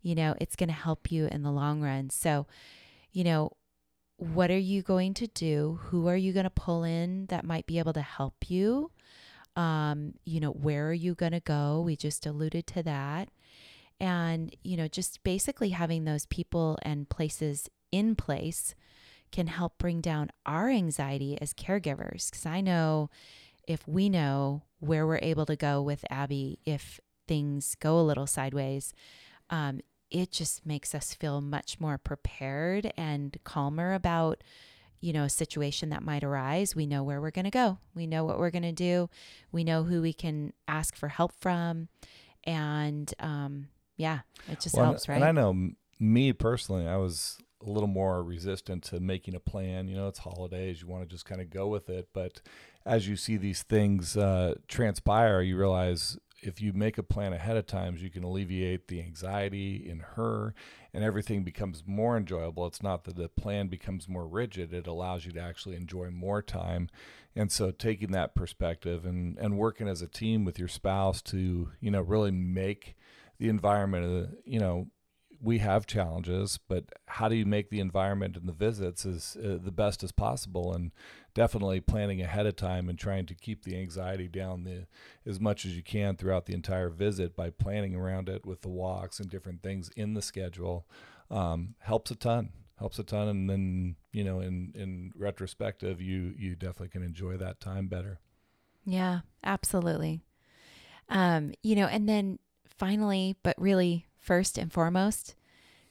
you 0.02 0.16
know, 0.16 0.36
it's 0.42 0.56
going 0.56 0.70
to 0.70 0.82
help 0.88 1.12
you 1.12 1.28
in 1.32 1.42
the 1.44 1.52
long 1.52 1.82
run. 1.82 2.10
So, 2.10 2.46
you 3.12 3.24
know, 3.24 3.52
what 4.18 4.50
are 4.52 4.58
you 4.74 4.82
going 4.82 5.14
to 5.16 5.28
do? 5.28 5.80
Who 5.90 6.08
are 6.08 6.16
you 6.18 6.32
going 6.34 6.46
to 6.46 6.50
pull 6.66 6.84
in 6.84 7.26
that 7.28 7.44
might 7.46 7.66
be 7.68 7.80
able 7.80 7.94
to 7.94 8.02
help 8.02 8.50
you? 8.50 8.92
Um, 9.56 10.14
you 10.26 10.40
know, 10.40 10.52
where 10.52 10.88
are 10.90 10.94
you 10.94 11.16
going 11.16 11.32
to 11.34 11.40
go? 11.58 11.82
We 11.82 11.96
just 11.96 12.26
alluded 12.26 12.66
to 12.68 12.84
that. 12.84 13.30
And, 14.00 14.56
you 14.64 14.78
know, 14.78 14.88
just 14.88 15.24
basically 15.24 15.70
having 15.70 16.04
those 16.06 16.26
people 16.28 16.78
and 16.84 17.08
places 17.10 17.70
in 17.92 18.16
place 18.16 18.76
can 19.36 19.48
help 19.48 19.78
bring 19.78 20.00
down 20.00 20.30
our 20.46 20.70
anxiety 20.70 21.38
as 21.42 21.54
caregivers. 21.54 22.30
Because 22.30 22.46
I 22.46 22.62
know 22.62 23.10
if 23.68 23.86
we 23.86 24.08
know 24.08 24.62
where 24.80 25.06
we're 25.06 25.20
able 25.22 25.46
to 25.48 25.58
go 25.58 25.82
with 25.82 26.06
Abby, 26.10 26.60
if 26.66 27.02
things 27.28 27.76
go 27.82 28.00
a 28.00 28.02
little 28.02 28.28
sideways, 28.28 28.94
um, 29.50 29.82
it 30.10 30.32
just 30.32 30.66
makes 30.66 30.96
us 30.96 31.14
feel 31.14 31.42
much 31.42 31.82
more 31.82 31.98
prepared 31.98 32.94
and 32.96 33.38
calmer 33.44 33.94
about 33.94 34.42
you 35.02 35.12
know 35.12 35.24
a 35.24 35.30
situation 35.30 35.90
that 35.90 36.02
might 36.02 36.24
arise. 36.24 36.74
We 36.74 36.86
know 36.86 37.04
where 37.04 37.20
we're 37.20 37.32
going 37.32 37.46
to 37.46 37.52
go. 37.52 37.80
We 37.94 38.08
know 38.08 38.24
what 38.24 38.40
we're 38.40 38.52
going 38.52 38.64
to 38.64 38.72
do. 38.72 39.10
We 39.52 39.66
know 39.66 39.84
who 39.84 40.02
we 40.02 40.14
can 40.14 40.54
ask 40.66 40.96
for 40.96 41.10
help 41.10 41.34
from. 41.42 41.90
And 42.46 43.14
um, 43.20 43.68
yeah 43.98 44.20
it 44.48 44.62
just 44.62 44.76
Well, 44.76 44.86
helps 44.86 45.10
right? 45.10 45.16
And 45.16 45.26
I 45.26 45.32
know 45.32 45.50
m- 45.50 45.76
me 46.00 46.32
personally, 46.32 46.88
I 46.88 46.96
was 46.96 47.38
a 47.62 47.70
little 47.70 47.88
more 47.88 48.24
resistant 48.24 48.84
to 48.86 49.00
making 49.00 49.36
a 49.36 49.40
plan. 49.40 49.88
You 49.88 49.96
know, 49.96 50.08
it's 50.08 50.20
holidays; 50.20 50.82
you 50.82 50.88
want 50.88 51.04
to 51.04 51.10
just 51.10 51.26
kind 51.26 51.42
of 51.42 51.50
go 51.50 51.68
with 51.68 51.90
it. 51.90 52.10
But 52.14 52.42
as 52.86 53.08
you 53.08 53.16
see 53.16 53.38
these 53.38 53.64
things 53.64 54.16
uh, 54.18 54.56
transpire, 54.68 55.42
you 55.42 55.58
realize 55.58 56.18
if 56.42 56.62
you 56.62 56.74
make 56.74 56.98
a 56.98 57.04
plan 57.04 57.34
ahead 57.34 57.58
of 57.58 57.66
times, 57.66 58.04
you 58.04 58.10
can 58.10 58.24
alleviate 58.24 58.88
the 58.88 59.02
anxiety 59.02 59.88
in 59.90 60.00
her, 60.00 60.54
and 60.94 61.04
everything 61.04 61.44
becomes 61.44 61.84
more 61.86 62.16
enjoyable. 62.18 62.68
It's 62.68 62.84
not 62.84 63.04
that 63.06 63.16
the 63.16 63.30
plan 63.30 63.68
becomes 63.68 64.08
more 64.08 64.28
rigid; 64.28 64.74
it 64.74 64.88
allows 64.88 65.26
you 65.26 65.32
to 65.34 65.42
actually 65.42 65.76
enjoy 65.76 66.10
more 66.12 66.42
time. 66.42 66.90
And 67.36 67.52
so, 67.52 67.72
taking 67.72 68.12
that 68.12 68.36
perspective 68.36 69.06
and 69.06 69.38
and 69.40 69.58
working 69.58 69.88
as 69.88 70.02
a 70.02 70.08
team 70.08 70.46
with 70.46 70.60
your 70.60 70.68
spouse 70.68 71.22
to 71.24 71.72
you 71.80 71.92
know 71.92 72.02
really 72.02 72.32
make 72.32 72.96
the 73.38 73.50
environment, 73.50 74.30
uh, 74.30 74.36
you 74.46 74.60
know, 74.60 74.88
we 75.46 75.60
have 75.60 75.86
challenges, 75.86 76.60
but 76.68 76.86
how 77.06 77.30
do 77.30 77.36
you 77.36 77.46
make 77.46 77.70
the 77.70 77.80
environment 77.80 78.36
and 78.36 78.50
the 78.50 78.54
visits 78.54 79.06
as 79.06 79.38
uh, 79.40 79.58
the 79.64 79.72
best 79.72 80.04
as 80.04 80.12
possible? 80.12 80.74
And 80.74 80.92
definitely 81.36 81.80
planning 81.80 82.22
ahead 82.22 82.48
of 82.48 82.56
time 82.56 82.90
and 82.90 82.98
trying 82.98 83.28
to 83.28 83.36
keep 83.36 83.64
the 83.64 83.78
anxiety 83.78 84.28
down 84.28 84.64
the, 84.64 84.88
as 85.26 85.40
much 85.40 85.64
as 85.64 85.76
you 85.76 85.84
can 85.84 86.16
throughout 86.16 86.48
the 86.48 86.54
entire 86.54 86.90
visit 86.90 87.36
by 87.36 87.52
planning 87.52 87.94
around 87.94 88.28
it 88.28 88.46
with 88.46 88.62
the 88.62 88.70
walks 88.70 89.20
and 89.20 89.30
different 89.30 89.62
things 89.62 89.92
in 89.96 90.16
the 90.16 90.22
schedule 90.22 90.88
um, 91.30 91.76
helps 91.80 92.10
a 92.10 92.16
ton. 92.16 92.50
Helps 92.78 93.00
a 93.00 93.04
ton, 93.04 93.30
and 93.30 93.50
then 93.50 93.96
you 94.12 94.26
know, 94.26 94.42
in 94.42 94.74
in 94.76 95.14
retrospective, 95.16 96.02
you 96.02 96.34
you 96.38 96.56
definitely 96.56 96.90
can 96.90 97.04
enjoy 97.04 97.38
that 97.38 97.62
time 97.62 97.88
better. 97.88 98.20
Yeah, 98.84 99.22
absolutely. 99.46 100.24
Um, 101.08 101.54
you 101.64 101.78
know, 101.78 101.88
and 101.88 102.10
then 102.10 102.38
finally, 102.68 103.38
but 103.44 103.56
really 103.58 104.08
first 104.26 104.58
and 104.58 104.74
foremost, 104.74 105.36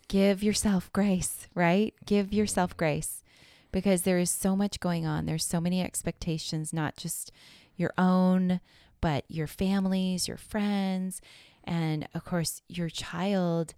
give 0.09 0.43
yourself 0.43 0.93
grace, 0.93 1.47
right? 1.55 1.95
Give 2.05 2.33
yourself 2.33 2.77
grace 2.77 3.23
because 3.71 4.03
there 4.03 4.19
is 4.19 4.31
so 4.31 4.57
much 4.57 4.81
going 4.81 5.07
on. 5.07 5.27
There's 5.27 5.45
so 5.45 5.61
many 5.61 5.81
expectations, 5.81 6.73
not 6.73 6.97
just 6.97 7.31
your 7.77 7.93
own, 7.97 8.61
but 9.01 9.25
your 9.29 9.47
families, 9.47 10.27
your 10.27 10.37
friends, 10.37 11.21
and 11.63 12.09
of 12.15 12.25
course, 12.25 12.61
your 12.69 12.89
child 12.89 13.75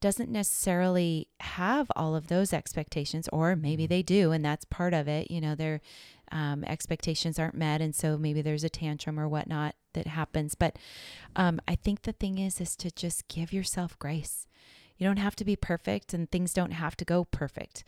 doesn't 0.00 0.30
necessarily 0.30 1.28
have 1.40 1.90
all 1.96 2.14
of 2.14 2.28
those 2.28 2.52
expectations, 2.52 3.28
or 3.32 3.56
maybe 3.56 3.86
they 3.86 4.02
do, 4.02 4.30
and 4.30 4.44
that's 4.44 4.64
part 4.66 4.94
of 4.94 5.08
it. 5.08 5.30
You 5.30 5.40
know, 5.40 5.54
their 5.54 5.80
um, 6.30 6.64
expectations 6.64 7.38
aren't 7.38 7.54
met, 7.54 7.80
and 7.80 7.94
so 7.94 8.18
maybe 8.18 8.42
there's 8.42 8.64
a 8.64 8.68
tantrum 8.68 9.18
or 9.18 9.28
whatnot 9.28 9.74
that 9.96 10.06
happens. 10.06 10.54
But 10.54 10.78
um, 11.34 11.60
I 11.66 11.74
think 11.74 12.02
the 12.02 12.12
thing 12.12 12.38
is, 12.38 12.60
is 12.60 12.76
to 12.76 12.90
just 12.90 13.26
give 13.28 13.52
yourself 13.52 13.98
grace. 13.98 14.46
You 14.96 15.06
don't 15.06 15.18
have 15.18 15.36
to 15.36 15.44
be 15.44 15.56
perfect, 15.56 16.14
and 16.14 16.30
things 16.30 16.54
don't 16.54 16.70
have 16.70 16.96
to 16.98 17.04
go 17.04 17.24
perfect. 17.24 17.84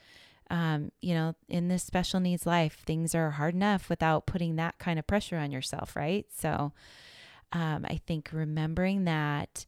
Um, 0.51 0.93
you 1.01 1.15
know, 1.15 1.35
in 1.49 1.69
this 1.69 1.85
special 1.85 2.21
needs 2.21 2.47
life, 2.47 2.83
things 2.85 3.15
are 3.15 3.31
hard 3.31 3.55
enough 3.55 3.89
without 3.89 4.27
putting 4.27 4.57
that 4.57 4.79
kind 4.79 4.99
of 4.99 5.07
pressure 5.07 5.37
on 5.37 5.53
yourself, 5.53 5.95
right? 5.95 6.27
So, 6.35 6.73
um, 7.53 7.87
I 7.89 8.01
think 8.07 8.31
remembering 8.33 9.05
that 9.05 9.67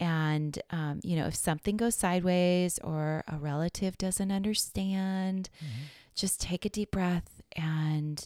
and, 0.00 0.58
um, 0.70 1.00
you 1.02 1.16
know, 1.16 1.26
if 1.26 1.34
something 1.34 1.76
goes 1.76 1.94
sideways 1.94 2.78
or 2.84 3.24
a 3.26 3.36
relative 3.36 3.98
doesn't 3.98 4.30
understand, 4.30 5.50
mm-hmm. 5.56 5.84
just 6.14 6.40
take 6.40 6.64
a 6.64 6.68
deep 6.68 6.92
breath 6.92 7.42
and 7.56 8.24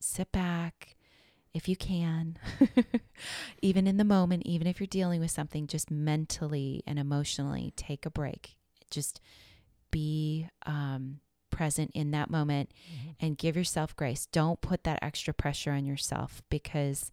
sit 0.00 0.30
back 0.30 0.96
if 1.58 1.68
you 1.68 1.76
can. 1.76 2.38
even 3.62 3.86
in 3.88 3.96
the 3.96 4.04
moment, 4.04 4.44
even 4.46 4.68
if 4.68 4.78
you're 4.78 4.86
dealing 4.86 5.20
with 5.20 5.32
something, 5.32 5.66
just 5.66 5.90
mentally 5.90 6.84
and 6.86 6.98
emotionally 6.98 7.72
take 7.76 8.06
a 8.06 8.10
break. 8.10 8.56
Just 8.90 9.20
be 9.90 10.48
um, 10.66 11.18
present 11.50 11.90
in 11.94 12.12
that 12.12 12.30
moment 12.30 12.70
mm-hmm. 12.70 13.10
and 13.20 13.36
give 13.36 13.56
yourself 13.56 13.96
grace. 13.96 14.26
Don't 14.26 14.60
put 14.60 14.84
that 14.84 15.00
extra 15.02 15.34
pressure 15.34 15.72
on 15.72 15.84
yourself 15.84 16.42
because 16.48 17.10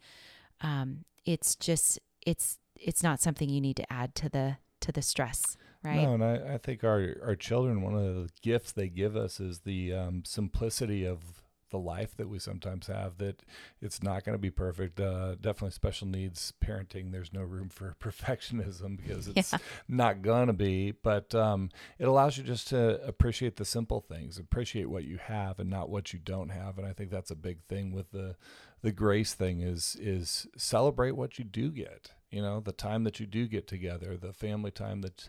um, 0.62 1.06
it's 1.26 1.56
just, 1.56 2.00
it's 2.26 2.60
it's 2.76 3.02
not 3.02 3.22
something 3.22 3.50
you 3.50 3.62
need 3.62 3.78
to 3.78 3.92
add 3.92 4.14
to 4.14 4.28
the 4.28 4.58
to 4.82 4.92
the 4.92 5.02
stress 5.02 5.56
right 5.82 6.02
no 6.02 6.14
and 6.14 6.24
i, 6.24 6.56
I 6.56 6.58
think 6.58 6.84
our 6.84 7.16
our 7.24 7.36
children 7.38 7.82
one 7.82 7.96
of 7.96 8.04
the 8.04 8.30
gifts 8.42 8.74
they 8.74 8.90
give 8.90 9.16
us 9.16 9.40
is 9.40 9.60
the 9.60 9.94
um, 9.94 10.24
simplicity 10.26 11.06
of 11.06 11.45
the 11.76 11.82
life 11.82 12.16
that 12.16 12.30
we 12.30 12.40
sometimes 12.40 12.88
have 12.88 13.18
that 13.18 13.44
it's 13.82 14.02
not 14.02 14.24
going 14.24 14.34
to 14.34 14.42
be 14.42 14.50
perfect 14.50 14.98
uh, 14.98 15.36
definitely 15.36 15.72
special 15.72 16.08
needs 16.08 16.54
parenting 16.64 17.12
there's 17.12 17.34
no 17.34 17.42
room 17.42 17.68
for 17.68 17.94
perfectionism 18.02 18.96
because 18.96 19.28
it's 19.28 19.52
yeah. 19.52 19.60
not 19.90 20.22
going 20.22 20.48
to 20.48 20.54
be 20.54 20.92
but 20.92 21.36
um, 21.36 21.70
it 22.00 22.08
allows 22.08 22.38
you 22.38 22.44
just 22.46 22.70
to 22.70 23.06
appreciate 23.06 23.58
the 23.58 23.66
simple 23.66 24.00
things 24.00 24.38
appreciate 24.38 24.90
what 24.90 25.04
you 25.04 25.18
have 25.18 25.60
and 25.60 25.70
not 25.70 25.90
what 25.90 26.14
you 26.14 26.20
don't 26.20 26.50
have 26.50 26.78
and 26.78 26.88
i 26.88 26.94
think 26.94 27.12
that's 27.12 27.32
a 27.32 27.36
big 27.36 27.62
thing 27.68 27.92
with 27.92 28.10
the 28.12 28.36
the 28.82 28.94
grace 28.94 29.34
thing 29.34 29.60
is 29.60 29.98
is 30.00 30.48
celebrate 30.56 31.12
what 31.12 31.38
you 31.38 31.44
do 31.44 31.70
get 31.70 32.12
you 32.32 32.42
know 32.42 32.62
the 32.62 32.72
time 32.72 33.04
that 33.04 33.20
you 33.20 33.26
do 33.26 33.48
get 33.48 33.68
together 33.68 34.16
the 34.16 34.32
family 34.32 34.72
time 34.72 35.02
that 35.02 35.28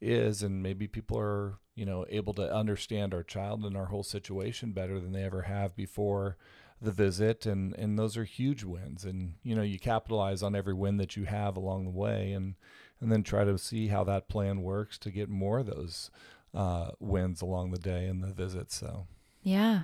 is 0.00 0.42
and 0.42 0.62
maybe 0.62 0.86
people 0.86 1.18
are 1.18 1.58
you 1.74 1.84
know 1.84 2.04
able 2.08 2.34
to 2.34 2.54
understand 2.54 3.14
our 3.14 3.22
child 3.22 3.64
and 3.64 3.76
our 3.76 3.86
whole 3.86 4.02
situation 4.02 4.72
better 4.72 5.00
than 5.00 5.12
they 5.12 5.22
ever 5.22 5.42
have 5.42 5.74
before 5.76 6.36
the 6.80 6.92
visit 6.92 7.46
and 7.46 7.74
and 7.74 7.98
those 7.98 8.16
are 8.16 8.24
huge 8.24 8.64
wins. 8.64 9.04
And 9.04 9.34
you 9.42 9.54
know 9.54 9.62
you 9.62 9.78
capitalize 9.78 10.42
on 10.42 10.54
every 10.54 10.74
win 10.74 10.96
that 10.98 11.16
you 11.16 11.24
have 11.24 11.56
along 11.56 11.84
the 11.84 11.90
way 11.90 12.32
and 12.32 12.54
and 13.00 13.12
then 13.12 13.22
try 13.22 13.44
to 13.44 13.58
see 13.58 13.88
how 13.88 14.04
that 14.04 14.28
plan 14.28 14.62
works 14.62 14.98
to 14.98 15.10
get 15.10 15.28
more 15.28 15.60
of 15.60 15.66
those 15.66 16.10
uh, 16.54 16.90
wins 16.98 17.40
along 17.40 17.70
the 17.70 17.78
day 17.78 18.06
and 18.06 18.22
the 18.22 18.32
visit 18.32 18.72
so. 18.72 19.06
Yeah. 19.42 19.82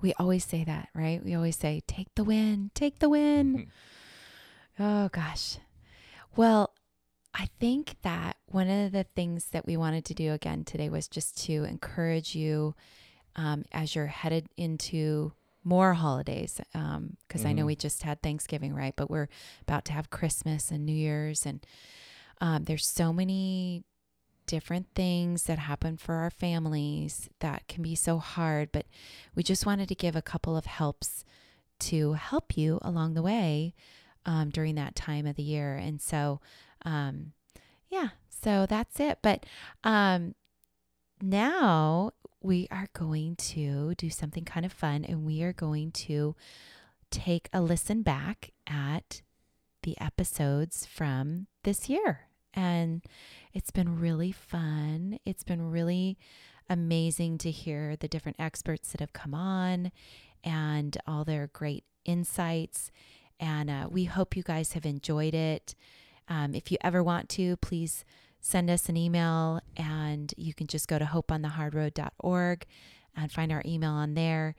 We 0.00 0.12
always 0.14 0.44
say 0.44 0.64
that 0.64 0.88
right? 0.94 1.24
We 1.24 1.34
always 1.34 1.56
say 1.56 1.82
take 1.86 2.14
the 2.14 2.24
win 2.24 2.70
take 2.74 2.98
the 2.98 3.08
win. 3.08 3.70
Oh 4.78 5.08
gosh. 5.08 5.58
Well, 6.34 6.74
I 7.34 7.48
think 7.58 7.96
that 8.02 8.36
one 8.46 8.68
of 8.68 8.92
the 8.92 9.04
things 9.04 9.46
that 9.52 9.66
we 9.66 9.76
wanted 9.76 10.04
to 10.06 10.14
do 10.14 10.32
again 10.32 10.64
today 10.64 10.88
was 10.88 11.08
just 11.08 11.42
to 11.44 11.64
encourage 11.64 12.34
you 12.34 12.74
um, 13.36 13.64
as 13.72 13.94
you're 13.94 14.06
headed 14.06 14.48
into 14.56 15.32
more 15.64 15.94
holidays. 15.94 16.60
Because 16.72 16.96
um, 16.96 17.16
mm-hmm. 17.28 17.46
I 17.46 17.52
know 17.52 17.60
mm-hmm. 17.60 17.66
we 17.66 17.76
just 17.76 18.02
had 18.02 18.20
Thanksgiving, 18.22 18.74
right? 18.74 18.94
But 18.94 19.10
we're 19.10 19.28
about 19.62 19.84
to 19.86 19.92
have 19.92 20.10
Christmas 20.10 20.70
and 20.70 20.84
New 20.84 20.92
Year's. 20.92 21.46
And 21.46 21.64
um, 22.40 22.64
there's 22.64 22.86
so 22.86 23.12
many 23.12 23.84
different 24.46 24.88
things 24.94 25.44
that 25.44 25.58
happen 25.58 25.96
for 25.96 26.16
our 26.16 26.30
families 26.30 27.30
that 27.40 27.66
can 27.68 27.82
be 27.82 27.94
so 27.94 28.18
hard. 28.18 28.70
But 28.72 28.86
we 29.34 29.42
just 29.42 29.64
wanted 29.64 29.88
to 29.88 29.94
give 29.94 30.16
a 30.16 30.22
couple 30.22 30.56
of 30.56 30.66
helps 30.66 31.24
to 31.80 32.12
help 32.12 32.56
you 32.56 32.78
along 32.82 33.14
the 33.14 33.22
way 33.22 33.74
um, 34.26 34.50
during 34.50 34.74
that 34.76 34.94
time 34.94 35.26
of 35.26 35.36
the 35.36 35.42
year. 35.42 35.74
And 35.74 36.00
so, 36.00 36.40
um, 36.84 37.32
yeah, 37.88 38.08
so 38.28 38.66
that's 38.66 38.98
it. 39.00 39.18
But 39.22 39.46
um, 39.84 40.34
now 41.20 42.12
we 42.40 42.66
are 42.70 42.88
going 42.92 43.36
to 43.36 43.94
do 43.96 44.10
something 44.10 44.44
kind 44.44 44.66
of 44.66 44.72
fun 44.72 45.04
and 45.04 45.24
we 45.24 45.42
are 45.42 45.52
going 45.52 45.92
to 45.92 46.34
take 47.10 47.48
a 47.52 47.60
listen 47.60 48.02
back 48.02 48.50
at 48.66 49.22
the 49.82 49.98
episodes 50.00 50.86
from 50.86 51.46
this 51.62 51.88
year. 51.88 52.28
And 52.54 53.02
it's 53.52 53.70
been 53.70 53.98
really 53.98 54.32
fun. 54.32 55.18
It's 55.24 55.44
been 55.44 55.70
really 55.70 56.18
amazing 56.68 57.38
to 57.38 57.50
hear 57.50 57.96
the 57.96 58.08
different 58.08 58.40
experts 58.40 58.92
that 58.92 59.00
have 59.00 59.12
come 59.12 59.34
on 59.34 59.92
and 60.44 60.96
all 61.06 61.24
their 61.24 61.48
great 61.52 61.84
insights 62.04 62.90
and 63.42 63.68
uh, 63.68 63.88
we 63.90 64.04
hope 64.04 64.36
you 64.36 64.44
guys 64.44 64.72
have 64.74 64.86
enjoyed 64.86 65.34
it. 65.34 65.74
Um, 66.32 66.54
if 66.54 66.72
you 66.72 66.78
ever 66.80 67.02
want 67.02 67.28
to, 67.30 67.56
please 67.58 68.04
send 68.40 68.70
us 68.70 68.88
an 68.88 68.96
email 68.96 69.60
and 69.76 70.32
you 70.38 70.54
can 70.54 70.66
just 70.66 70.88
go 70.88 70.98
to 70.98 71.04
hopeonthehardroad.org 71.04 72.64
and 73.14 73.30
find 73.30 73.52
our 73.52 73.62
email 73.66 73.90
on 73.90 74.14
there 74.14 74.54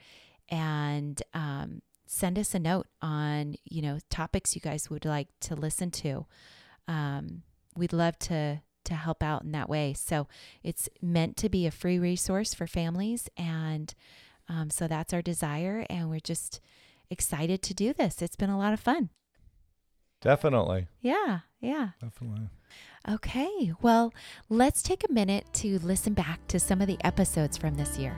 and 0.50 1.22
um, 1.34 1.82
send 2.06 2.38
us 2.38 2.54
a 2.54 2.60
note 2.60 2.88
on 3.02 3.56
you 3.66 3.82
know 3.82 3.98
topics 4.10 4.56
you 4.56 4.62
guys 4.62 4.90
would 4.90 5.04
like 5.04 5.28
to 5.40 5.56
listen 5.56 5.90
to 5.90 6.26
um, 6.88 7.42
we'd 7.76 7.92
love 7.92 8.18
to 8.20 8.62
to 8.86 8.94
help 8.94 9.24
out 9.24 9.44
in 9.44 9.52
that 9.52 9.68
way 9.70 9.94
so 9.94 10.28
it's 10.64 10.88
meant 11.02 11.36
to 11.38 11.50
be 11.50 11.66
a 11.66 11.72
free 11.72 11.98
resource 11.98 12.54
for 12.54 12.68
families 12.68 13.28
and 13.36 13.96
um, 14.48 14.70
so 14.70 14.88
that's 14.88 15.14
our 15.14 15.22
desire 15.22 15.86
and 15.90 16.10
we're 16.10 16.20
just 16.20 16.60
excited 17.10 17.62
to 17.62 17.74
do 17.74 17.94
this. 17.94 18.22
It's 18.22 18.36
been 18.36 18.50
a 18.50 18.58
lot 18.58 18.74
of 18.74 18.80
fun. 18.80 19.10
Definitely. 20.22 20.88
Yeah, 21.02 21.40
yeah. 21.64 21.90
Definitely. 22.02 22.50
Okay, 23.10 23.74
well, 23.82 24.14
let's 24.50 24.84
take 24.84 25.08
a 25.08 25.12
minute 25.12 25.46
to 25.54 25.80
listen 25.80 26.14
back 26.14 26.46
to 26.50 26.60
some 26.60 26.82
of 26.82 26.88
the 26.88 26.98
episodes 27.06 27.58
from 27.58 27.76
this 27.76 27.98
year. 27.98 28.16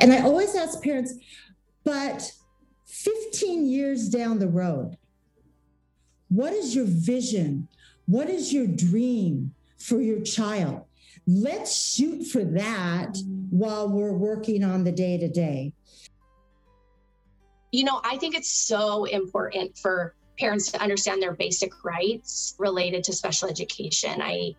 And 0.00 0.12
I 0.12 0.20
always 0.20 0.54
ask 0.54 0.82
parents, 0.82 1.14
but 1.84 2.30
15 2.86 3.66
years 3.66 4.08
down 4.08 4.38
the 4.38 4.48
road, 4.48 4.98
what 6.28 6.52
is 6.52 6.76
your 6.76 6.86
vision? 6.86 7.68
What 8.06 8.28
is 8.28 8.52
your 8.52 8.66
dream 8.66 9.54
for 9.78 10.00
your 10.00 10.20
child? 10.20 10.84
let's 11.28 11.94
shoot 11.94 12.26
for 12.26 12.42
that 12.42 13.18
while 13.50 13.88
we're 13.88 14.12
working 14.12 14.64
on 14.64 14.82
the 14.84 14.92
day 14.92 15.18
to 15.18 15.28
day. 15.28 15.74
You 17.70 17.84
know, 17.84 18.00
I 18.04 18.16
think 18.16 18.34
it's 18.34 18.50
so 18.50 19.04
important 19.04 19.76
for 19.76 20.14
parents 20.38 20.70
to 20.72 20.80
understand 20.80 21.20
their 21.20 21.34
basic 21.34 21.84
rights 21.84 22.54
related 22.58 23.04
to 23.04 23.12
special 23.12 23.48
education. 23.48 24.22
I 24.22 24.54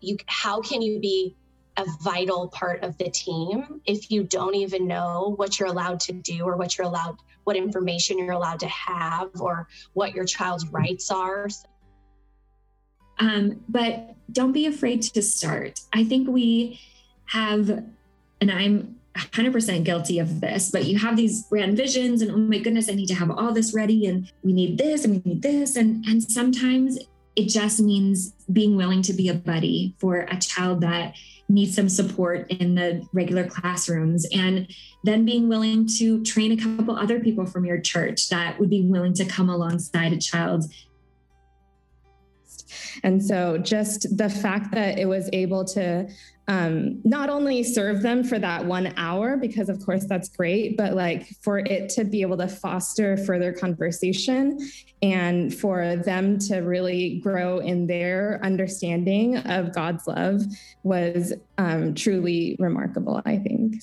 you 0.00 0.16
how 0.26 0.60
can 0.60 0.82
you 0.82 1.00
be 1.00 1.34
a 1.76 1.84
vital 2.02 2.48
part 2.48 2.82
of 2.84 2.96
the 2.98 3.10
team 3.10 3.80
if 3.84 4.10
you 4.10 4.22
don't 4.22 4.54
even 4.54 4.86
know 4.86 5.34
what 5.36 5.58
you're 5.58 5.68
allowed 5.68 5.98
to 5.98 6.12
do 6.12 6.44
or 6.44 6.56
what 6.56 6.78
you're 6.78 6.86
allowed 6.86 7.16
what 7.44 7.56
information 7.56 8.18
you're 8.18 8.32
allowed 8.32 8.60
to 8.60 8.68
have 8.68 9.28
or 9.40 9.68
what 9.94 10.14
your 10.14 10.24
child's 10.24 10.66
rights 10.68 11.10
are 11.10 11.48
um, 13.18 13.60
but 13.68 14.14
don't 14.32 14.52
be 14.52 14.66
afraid 14.66 15.02
to 15.02 15.20
start 15.20 15.80
i 15.92 16.04
think 16.04 16.28
we 16.28 16.80
have 17.26 17.68
and 18.40 18.50
i'm 18.52 18.96
100% 19.16 19.84
guilty 19.84 20.18
of 20.18 20.40
this, 20.40 20.70
but 20.70 20.86
you 20.86 20.98
have 20.98 21.16
these 21.16 21.46
grand 21.48 21.76
visions 21.76 22.20
and 22.20 22.30
oh 22.30 22.36
my 22.36 22.58
goodness, 22.58 22.88
I 22.88 22.94
need 22.94 23.06
to 23.06 23.14
have 23.14 23.30
all 23.30 23.52
this 23.52 23.74
ready 23.74 24.06
and 24.06 24.30
we 24.42 24.52
need 24.52 24.76
this 24.76 25.04
and 25.04 25.14
we 25.24 25.32
need 25.32 25.42
this. 25.42 25.76
And, 25.76 26.04
and 26.06 26.22
sometimes 26.22 26.98
it 27.36 27.48
just 27.48 27.80
means 27.80 28.32
being 28.52 28.76
willing 28.76 29.02
to 29.02 29.12
be 29.12 29.28
a 29.28 29.34
buddy 29.34 29.94
for 29.98 30.20
a 30.20 30.38
child 30.38 30.80
that 30.80 31.14
needs 31.48 31.76
some 31.76 31.88
support 31.88 32.50
in 32.50 32.74
the 32.74 33.06
regular 33.12 33.44
classrooms 33.44 34.26
and 34.32 34.66
then 35.04 35.24
being 35.24 35.48
willing 35.48 35.86
to 35.86 36.22
train 36.24 36.52
a 36.52 36.56
couple 36.56 36.96
other 36.96 37.20
people 37.20 37.44
from 37.44 37.64
your 37.64 37.78
church 37.78 38.28
that 38.30 38.58
would 38.58 38.70
be 38.70 38.82
willing 38.82 39.12
to 39.12 39.24
come 39.24 39.50
alongside 39.50 40.12
a 40.12 40.18
child 40.18 40.64
and 43.02 43.24
so 43.24 43.58
just 43.58 44.16
the 44.16 44.28
fact 44.28 44.72
that 44.72 44.98
it 44.98 45.06
was 45.06 45.28
able 45.32 45.64
to 45.64 46.08
um, 46.46 47.00
not 47.04 47.30
only 47.30 47.62
serve 47.62 48.02
them 48.02 48.22
for 48.22 48.38
that 48.38 48.64
one 48.64 48.92
hour, 48.98 49.36
because 49.36 49.68
of 49.68 49.84
course 49.84 50.04
that's 50.06 50.28
great, 50.28 50.76
but 50.76 50.92
like 50.92 51.26
for 51.42 51.58
it 51.58 51.88
to 51.90 52.04
be 52.04 52.20
able 52.20 52.36
to 52.36 52.48
foster 52.48 53.16
further 53.16 53.52
conversation 53.52 54.58
and 55.02 55.54
for 55.54 55.96
them 55.96 56.38
to 56.40 56.58
really 56.58 57.18
grow 57.20 57.60
in 57.60 57.86
their 57.86 58.40
understanding 58.42 59.38
of 59.38 59.74
God's 59.74 60.06
love 60.06 60.42
was 60.82 61.32
um, 61.56 61.94
truly 61.94 62.56
remarkable, 62.58 63.22
I 63.24 63.38
think. 63.38 63.76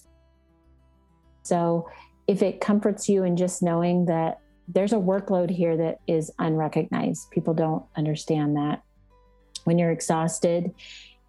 So 1.41 1.89
if 2.27 2.43
it 2.43 2.61
comforts 2.61 3.09
you 3.09 3.23
in 3.23 3.35
just 3.35 3.63
knowing 3.63 4.05
that 4.05 4.40
there's 4.67 4.93
a 4.93 4.97
workload 4.97 5.49
here 5.49 5.75
that 5.77 5.99
is 6.07 6.31
unrecognized, 6.39 7.29
people 7.31 7.53
don't 7.53 7.83
understand 7.95 8.55
that. 8.55 8.83
When 9.63 9.77
you're 9.77 9.91
exhausted, 9.91 10.73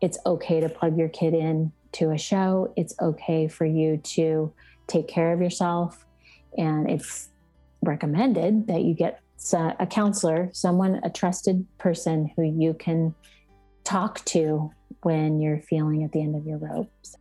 it's 0.01 0.19
okay 0.25 0.61
to 0.61 0.69
plug 0.69 0.97
your 0.97 1.09
kid 1.09 1.35
in 1.35 1.73
to 1.93 2.11
a 2.11 2.19
show. 2.19 2.73
It's 2.77 2.95
okay 3.01 3.49
for 3.49 3.65
you 3.65 3.99
to 3.99 4.53
take 4.87 5.09
care 5.09 5.33
of 5.33 5.41
yourself. 5.41 6.07
And 6.57 6.91
it's 6.91 7.29
recommended 7.83 8.67
that 8.69 8.83
you 8.83 8.95
get 8.95 9.21
a 9.53 9.87
counselor, 9.87 10.51
someone, 10.53 11.01
a 11.03 11.11
trusted 11.11 11.67
person 11.79 12.31
who 12.37 12.43
you 12.43 12.75
can 12.75 13.15
talk 13.85 14.25
to 14.27 14.71
when 15.03 15.41
you're 15.41 15.61
feeling 15.61 16.05
at 16.05 16.13
the 16.13 16.23
end 16.23 16.37
of 16.37 16.47
your 16.47 16.59
ropes. 16.59 17.17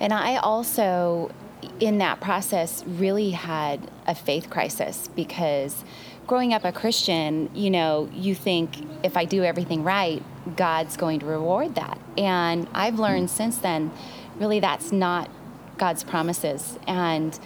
And 0.00 0.12
I 0.12 0.36
also, 0.36 1.30
in 1.80 1.98
that 1.98 2.20
process, 2.20 2.84
really 2.86 3.30
had 3.30 3.90
a 4.06 4.14
faith 4.14 4.50
crisis 4.50 5.08
because 5.08 5.84
growing 6.26 6.54
up 6.54 6.64
a 6.64 6.72
Christian, 6.72 7.50
you 7.54 7.70
know, 7.70 8.08
you 8.12 8.34
think 8.34 8.76
if 9.04 9.16
I 9.16 9.24
do 9.24 9.42
everything 9.44 9.84
right, 9.84 10.22
God's 10.56 10.96
going 10.96 11.20
to 11.20 11.26
reward 11.26 11.74
that. 11.74 11.98
And 12.16 12.68
I've 12.72 12.98
learned 12.98 13.30
since 13.30 13.58
then, 13.58 13.90
really, 14.38 14.60
that's 14.60 14.92
not 14.92 15.30
God's 15.78 16.04
promises. 16.04 16.78
And, 16.86 17.38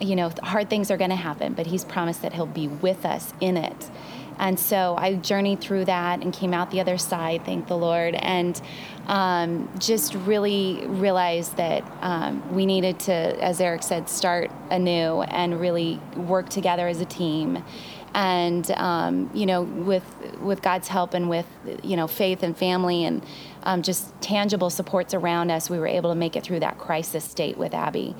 you 0.00 0.16
know, 0.16 0.32
hard 0.42 0.70
things 0.70 0.90
are 0.90 0.96
going 0.96 1.10
to 1.10 1.16
happen, 1.16 1.54
but 1.54 1.66
He's 1.66 1.84
promised 1.84 2.22
that 2.22 2.32
He'll 2.32 2.46
be 2.46 2.68
with 2.68 3.04
us 3.04 3.32
in 3.40 3.56
it. 3.56 3.90
And 4.38 4.58
so 4.58 4.96
I 4.98 5.14
journeyed 5.14 5.60
through 5.60 5.86
that 5.86 6.22
and 6.22 6.32
came 6.32 6.52
out 6.52 6.70
the 6.70 6.80
other 6.80 6.98
side, 6.98 7.44
thank 7.44 7.68
the 7.68 7.76
Lord, 7.76 8.14
and 8.14 8.60
um, 9.06 9.70
just 9.78 10.14
really 10.14 10.84
realized 10.86 11.56
that 11.56 11.84
um, 12.00 12.54
we 12.54 12.66
needed 12.66 12.98
to, 13.00 13.12
as 13.12 13.60
Eric 13.60 13.82
said, 13.82 14.08
start 14.08 14.50
anew 14.70 15.22
and 15.22 15.60
really 15.60 16.00
work 16.16 16.48
together 16.48 16.88
as 16.88 17.00
a 17.00 17.04
team 17.06 17.62
and 18.14 18.70
um, 18.72 19.28
you 19.34 19.44
know 19.44 19.62
with 19.62 20.04
with 20.40 20.62
God's 20.62 20.88
help 20.88 21.14
and 21.14 21.28
with 21.28 21.46
you 21.82 21.96
know 21.96 22.06
faith 22.06 22.42
and 22.42 22.56
family 22.56 23.04
and 23.04 23.24
um, 23.64 23.82
just 23.82 24.18
tangible 24.20 24.70
supports 24.70 25.14
around 25.14 25.50
us, 25.50 25.68
we 25.68 25.78
were 25.78 25.86
able 25.86 26.10
to 26.10 26.16
make 26.16 26.36
it 26.36 26.44
through 26.44 26.60
that 26.60 26.78
crisis 26.78 27.24
state 27.24 27.56
with 27.56 27.74
Abby. 27.74 28.14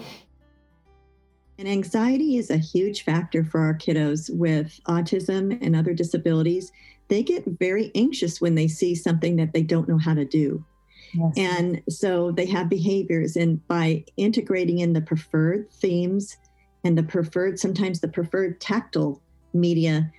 And 1.59 1.69
anxiety 1.69 2.37
is 2.37 2.51
a 2.51 2.57
huge 2.57 3.05
factor 3.05 3.45
for 3.45 3.61
our 3.61 3.75
kiddos 3.75 4.29
with 4.35 4.81
autism 4.89 5.59
and 5.63 5.77
other 5.77 5.95
disabilities. 5.95 6.73
They 7.09 7.23
get 7.23 7.45
very 7.47 7.93
anxious 7.95 8.41
when 8.41 8.55
they 8.55 8.67
see 8.67 8.95
something 8.95 9.37
that 9.37 9.53
they 9.53 9.63
don't 9.63 9.89
know 9.89 9.99
how 9.99 10.15
to 10.15 10.25
do. 10.25 10.65
Yes. 11.13 11.33
And 11.37 11.83
so 11.89 12.33
they 12.33 12.47
have 12.47 12.69
behaviors. 12.69 13.37
And 13.37 13.67
by 13.69 14.05
integrating 14.17 14.81
in 14.81 14.95
the 14.95 15.01
preferred 15.01 15.71
themes 15.71 16.37
and 16.83 16.99
the 16.99 17.05
preferred, 17.05 17.61
sometimes 17.61 18.01
the 18.01 18.09
preferred 18.09 18.61
tactile 18.61 19.23
media 19.53 20.11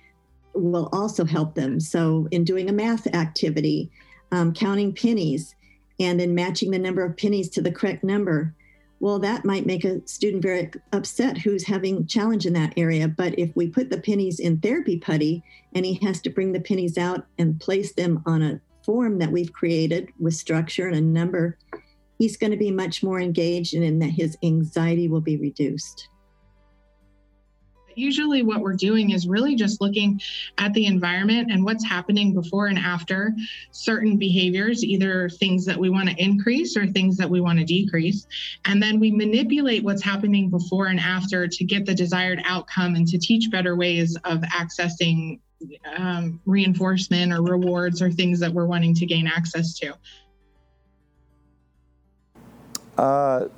will 0.54 0.88
also 0.92 1.24
help 1.24 1.54
them. 1.54 1.78
So, 1.80 2.28
in 2.30 2.44
doing 2.44 2.70
a 2.70 2.72
math 2.72 3.06
activity, 3.08 3.90
um, 4.32 4.54
counting 4.54 4.94
pennies, 4.94 5.54
and 6.00 6.18
then 6.18 6.34
matching 6.34 6.70
the 6.70 6.78
number 6.78 7.04
of 7.04 7.16
pennies 7.16 7.48
to 7.50 7.60
the 7.60 7.72
correct 7.72 8.02
number, 8.02 8.54
well, 8.98 9.18
that 9.18 9.44
might 9.44 9.66
make 9.66 9.84
a 9.84 10.06
student 10.06 10.42
very 10.42 10.70
upset 10.92 11.36
who's 11.38 11.66
having 11.66 12.06
challenge 12.06 12.46
in 12.46 12.54
that 12.54 12.72
area. 12.76 13.08
But 13.08 13.38
if 13.38 13.54
we 13.54 13.68
put 13.68 13.90
the 13.90 14.00
pennies 14.00 14.40
in 14.40 14.58
therapy 14.58 14.98
putty 14.98 15.42
and 15.74 15.84
he 15.84 15.94
has 16.02 16.20
to 16.22 16.30
bring 16.30 16.52
the 16.52 16.60
pennies 16.60 16.96
out 16.96 17.26
and 17.38 17.60
place 17.60 17.92
them 17.92 18.22
on 18.26 18.42
a 18.42 18.60
form 18.84 19.18
that 19.18 19.32
we've 19.32 19.52
created 19.52 20.08
with 20.18 20.34
structure 20.34 20.86
and 20.86 20.96
a 20.96 21.00
number, 21.00 21.58
he's 22.18 22.36
going 22.36 22.52
to 22.52 22.56
be 22.56 22.70
much 22.70 23.02
more 23.02 23.20
engaged 23.20 23.74
and 23.74 23.84
in 23.84 23.98
that 23.98 24.10
his 24.10 24.36
anxiety 24.42 25.08
will 25.08 25.20
be 25.20 25.36
reduced 25.36 26.08
usually 27.96 28.42
what 28.42 28.60
we're 28.60 28.74
doing 28.74 29.10
is 29.10 29.26
really 29.26 29.54
just 29.54 29.80
looking 29.80 30.20
at 30.58 30.72
the 30.74 30.86
environment 30.86 31.50
and 31.50 31.64
what's 31.64 31.84
happening 31.84 32.32
before 32.32 32.66
and 32.66 32.78
after 32.78 33.32
certain 33.70 34.16
behaviors, 34.16 34.84
either 34.84 35.28
things 35.28 35.64
that 35.64 35.78
we 35.78 35.90
want 35.90 36.08
to 36.08 36.22
increase 36.22 36.76
or 36.76 36.86
things 36.86 37.16
that 37.16 37.28
we 37.28 37.40
want 37.40 37.58
to 37.58 37.64
decrease. 37.64 38.26
And 38.66 38.82
then 38.82 39.00
we 39.00 39.10
manipulate 39.10 39.82
what's 39.82 40.02
happening 40.02 40.50
before 40.50 40.86
and 40.86 41.00
after 41.00 41.48
to 41.48 41.64
get 41.64 41.86
the 41.86 41.94
desired 41.94 42.40
outcome 42.44 42.94
and 42.94 43.08
to 43.08 43.18
teach 43.18 43.50
better 43.50 43.74
ways 43.74 44.16
of 44.24 44.40
accessing 44.42 45.40
um, 45.96 46.40
reinforcement 46.44 47.32
or 47.32 47.42
rewards 47.42 48.02
or 48.02 48.10
things 48.10 48.38
that 48.40 48.52
we're 48.52 48.66
wanting 48.66 48.94
to 48.94 49.06
gain 49.06 49.26
access 49.26 49.74
to. 49.78 49.94
Uh, 52.98 53.48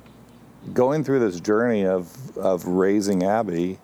going 0.73 1.03
through 1.03 1.19
this 1.19 1.39
journey 1.39 1.85
of, 1.85 2.37
of 2.37 2.65
raising 2.65 3.23
Abby, 3.23 3.79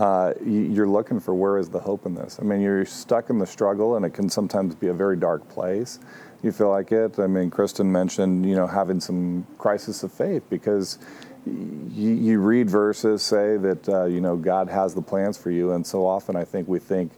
uh, 0.00 0.32
you're 0.42 0.88
looking 0.88 1.20
for 1.20 1.34
where 1.34 1.58
is 1.58 1.68
the 1.68 1.78
hope 1.78 2.06
in 2.06 2.14
this. 2.14 2.38
I 2.40 2.44
mean, 2.44 2.62
you're 2.62 2.86
stuck 2.86 3.28
in 3.28 3.38
the 3.38 3.46
struggle, 3.46 3.96
and 3.96 4.04
it 4.06 4.14
can 4.14 4.30
sometimes 4.30 4.74
be 4.74 4.86
a 4.86 4.94
very 4.94 5.16
dark 5.16 5.46
place. 5.50 5.98
You 6.42 6.52
feel 6.52 6.70
like 6.70 6.90
it. 6.90 7.18
I 7.18 7.26
mean, 7.26 7.50
Kristen 7.50 7.92
mentioned 7.92 8.46
you 8.48 8.56
know 8.56 8.66
having 8.66 8.98
some 8.98 9.46
crisis 9.58 10.02
of 10.02 10.10
faith 10.10 10.42
because 10.48 10.98
you, 11.44 12.12
you 12.12 12.40
read 12.40 12.70
verses 12.70 13.22
say 13.22 13.58
that 13.58 13.88
uh, 13.90 14.04
you 14.06 14.22
know 14.22 14.36
God 14.36 14.70
has 14.70 14.94
the 14.94 15.02
plans 15.02 15.36
for 15.36 15.50
you, 15.50 15.72
and 15.72 15.86
so 15.86 16.06
often 16.06 16.34
I 16.34 16.44
think 16.44 16.66
we 16.66 16.78
think 16.78 17.12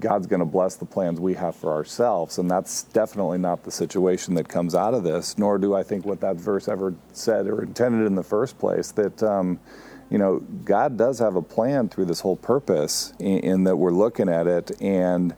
God's 0.00 0.26
going 0.26 0.40
to 0.40 0.46
bless 0.46 0.74
the 0.74 0.84
plans 0.84 1.20
we 1.20 1.34
have 1.34 1.54
for 1.54 1.72
ourselves, 1.72 2.38
and 2.38 2.50
that's 2.50 2.82
definitely 2.82 3.38
not 3.38 3.62
the 3.62 3.70
situation 3.70 4.34
that 4.34 4.48
comes 4.48 4.74
out 4.74 4.94
of 4.94 5.04
this. 5.04 5.38
Nor 5.38 5.58
do 5.58 5.76
I 5.76 5.84
think 5.84 6.04
what 6.04 6.20
that 6.22 6.34
verse 6.34 6.66
ever 6.66 6.92
said 7.12 7.46
or 7.46 7.62
intended 7.62 8.04
in 8.04 8.16
the 8.16 8.24
first 8.24 8.58
place. 8.58 8.90
That 8.90 9.22
um, 9.22 9.60
you 10.10 10.18
know, 10.18 10.38
God 10.64 10.96
does 10.96 11.18
have 11.18 11.36
a 11.36 11.42
plan 11.42 11.88
through 11.88 12.04
this 12.04 12.20
whole 12.20 12.36
purpose 12.36 13.12
in, 13.18 13.38
in, 13.40 13.64
that 13.64 13.76
we're 13.76 13.90
looking 13.90 14.28
at 14.28 14.46
it, 14.46 14.70
and 14.80 15.34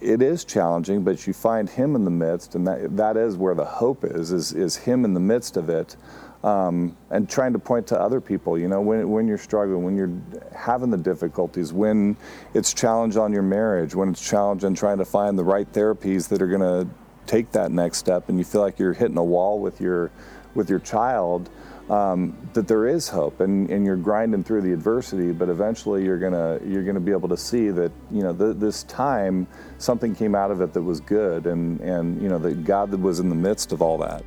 it 0.00 0.20
is 0.20 0.44
challenging, 0.44 1.02
but 1.02 1.26
you 1.26 1.32
find 1.32 1.68
Him 1.68 1.96
in 1.96 2.04
the 2.04 2.10
midst, 2.10 2.54
and 2.54 2.66
that, 2.66 2.96
that 2.96 3.16
is 3.16 3.36
where 3.36 3.54
the 3.54 3.64
hope 3.64 4.04
is, 4.04 4.30
is, 4.32 4.52
is 4.52 4.76
Him 4.76 5.04
in 5.04 5.14
the 5.14 5.20
midst 5.20 5.56
of 5.56 5.70
it, 5.70 5.96
um, 6.44 6.96
and 7.10 7.28
trying 7.28 7.52
to 7.52 7.58
point 7.58 7.86
to 7.86 7.98
other 7.98 8.20
people, 8.20 8.58
you 8.58 8.68
know, 8.68 8.80
when, 8.80 9.08
when 9.08 9.28
you're 9.28 9.38
struggling, 9.38 9.84
when 9.84 9.96
you're 9.96 10.12
having 10.54 10.90
the 10.90 10.96
difficulties, 10.96 11.72
when 11.72 12.16
it's 12.52 12.74
challenge 12.74 13.16
on 13.16 13.32
your 13.32 13.42
marriage, 13.42 13.94
when 13.94 14.10
it's 14.10 14.28
challenge 14.28 14.64
on 14.64 14.74
trying 14.74 14.98
to 14.98 15.04
find 15.04 15.38
the 15.38 15.44
right 15.44 15.72
therapies 15.72 16.28
that 16.28 16.42
are 16.42 16.48
going 16.48 16.60
to 16.60 16.88
take 17.26 17.52
that 17.52 17.70
next 17.70 17.98
step, 17.98 18.28
and 18.28 18.38
you 18.38 18.44
feel 18.44 18.60
like 18.60 18.78
you're 18.78 18.92
hitting 18.92 19.16
a 19.16 19.24
wall 19.24 19.60
with 19.60 19.80
your, 19.80 20.10
with 20.54 20.68
your 20.68 20.80
child, 20.80 21.48
um, 21.90 22.36
that 22.52 22.68
there 22.68 22.86
is 22.86 23.08
hope 23.08 23.40
and, 23.40 23.68
and 23.70 23.84
you're 23.84 23.96
grinding 23.96 24.44
through 24.44 24.62
the 24.62 24.72
adversity 24.72 25.32
but 25.32 25.48
eventually 25.48 26.04
you're 26.04 26.18
gonna 26.18 26.58
you're 26.64 26.84
gonna 26.84 27.00
be 27.00 27.12
able 27.12 27.28
to 27.28 27.36
see 27.36 27.70
that 27.70 27.92
you 28.10 28.22
know 28.22 28.32
th- 28.32 28.56
this 28.56 28.84
time 28.84 29.46
something 29.78 30.14
came 30.14 30.34
out 30.34 30.50
of 30.50 30.60
it 30.60 30.72
that 30.72 30.82
was 30.82 31.00
good 31.00 31.46
and 31.46 31.80
and 31.80 32.22
you 32.22 32.28
know 32.28 32.38
that 32.38 32.64
god 32.64 32.92
was 32.94 33.20
in 33.20 33.28
the 33.28 33.34
midst 33.34 33.72
of 33.72 33.82
all 33.82 33.98
that 33.98 34.24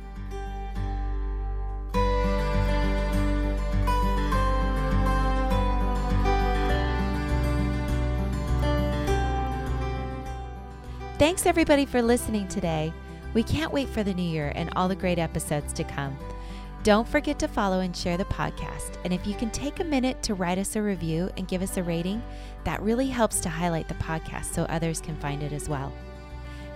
Thanks 11.18 11.46
everybody 11.46 11.86
for 11.86 12.02
listening 12.02 12.46
today. 12.46 12.92
We 13.32 13.42
can't 13.42 13.72
wait 13.72 13.88
for 13.88 14.02
the 14.02 14.12
new 14.12 14.22
year 14.22 14.52
and 14.54 14.68
all 14.76 14.86
the 14.86 14.94
great 14.94 15.18
episodes 15.18 15.72
to 15.72 15.82
come. 15.82 16.14
Don't 16.86 17.08
forget 17.08 17.36
to 17.40 17.48
follow 17.48 17.80
and 17.80 17.96
share 17.96 18.16
the 18.16 18.26
podcast. 18.26 18.96
And 19.02 19.12
if 19.12 19.26
you 19.26 19.34
can 19.34 19.50
take 19.50 19.80
a 19.80 19.84
minute 19.84 20.22
to 20.22 20.34
write 20.34 20.56
us 20.56 20.76
a 20.76 20.82
review 20.82 21.28
and 21.36 21.48
give 21.48 21.60
us 21.60 21.76
a 21.78 21.82
rating, 21.82 22.22
that 22.62 22.80
really 22.80 23.08
helps 23.08 23.40
to 23.40 23.48
highlight 23.48 23.88
the 23.88 23.94
podcast 23.94 24.54
so 24.54 24.62
others 24.66 25.00
can 25.00 25.16
find 25.16 25.42
it 25.42 25.52
as 25.52 25.68
well. 25.68 25.92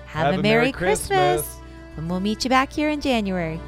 Have, 0.07 0.35
a, 0.35 0.43
Merry, 0.43 0.73
Christmas. 0.73 1.59
And 1.97 2.11
we'll 2.11 2.19
meet 2.19 2.43
you 2.43 2.51
back 2.51 2.73
here 2.73 2.91
in 2.91 3.01
January. 3.01 3.61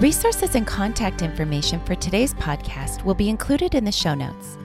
Resources 0.00 0.56
and 0.56 0.66
contact 0.66 1.22
information 1.22 1.78
for 1.84 1.94
today's 1.94 2.34
podcast 2.34 3.04
will 3.04 3.14
be 3.14 3.28
included 3.28 3.76
in 3.76 3.84
the 3.84 3.92
show 3.92 4.14
notes. 4.14 4.58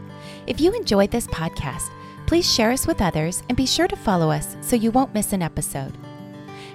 If 0.48 0.60
you 0.60 0.74
enjoyed 0.74 1.12
this 1.12 1.28
podcast, 1.28 1.92
please 2.26 2.52
share 2.52 2.72
us 2.72 2.88
with 2.88 3.00
others 3.00 3.44
and 3.48 3.56
be 3.56 3.68
sure 3.68 3.88
to 3.88 3.96
follow 3.96 4.32
us 4.32 4.58
so 4.62 4.76
you 4.76 4.90
won't 4.90 5.14
miss 5.14 5.32
an 5.32 5.44
episode. 5.44 5.96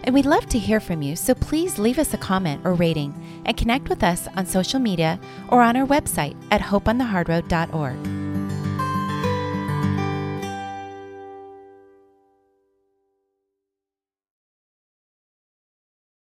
And 0.04 0.14
we'd 0.14 0.26
love 0.26 0.46
to 0.46 0.58
hear 0.58 0.80
from 0.80 1.02
you, 1.02 1.16
so 1.16 1.34
please 1.34 1.78
leave 1.78 1.98
us 1.98 2.14
a 2.14 2.18
comment 2.18 2.62
or 2.64 2.74
rating 2.74 3.14
and 3.44 3.56
connect 3.56 3.88
with 3.88 4.02
us 4.02 4.28
on 4.36 4.46
social 4.46 4.80
media 4.80 5.20
or 5.48 5.62
on 5.62 5.76
our 5.76 5.86
website 5.86 6.36
at 6.50 6.60
hopeonthehardroad.org. 6.60 8.29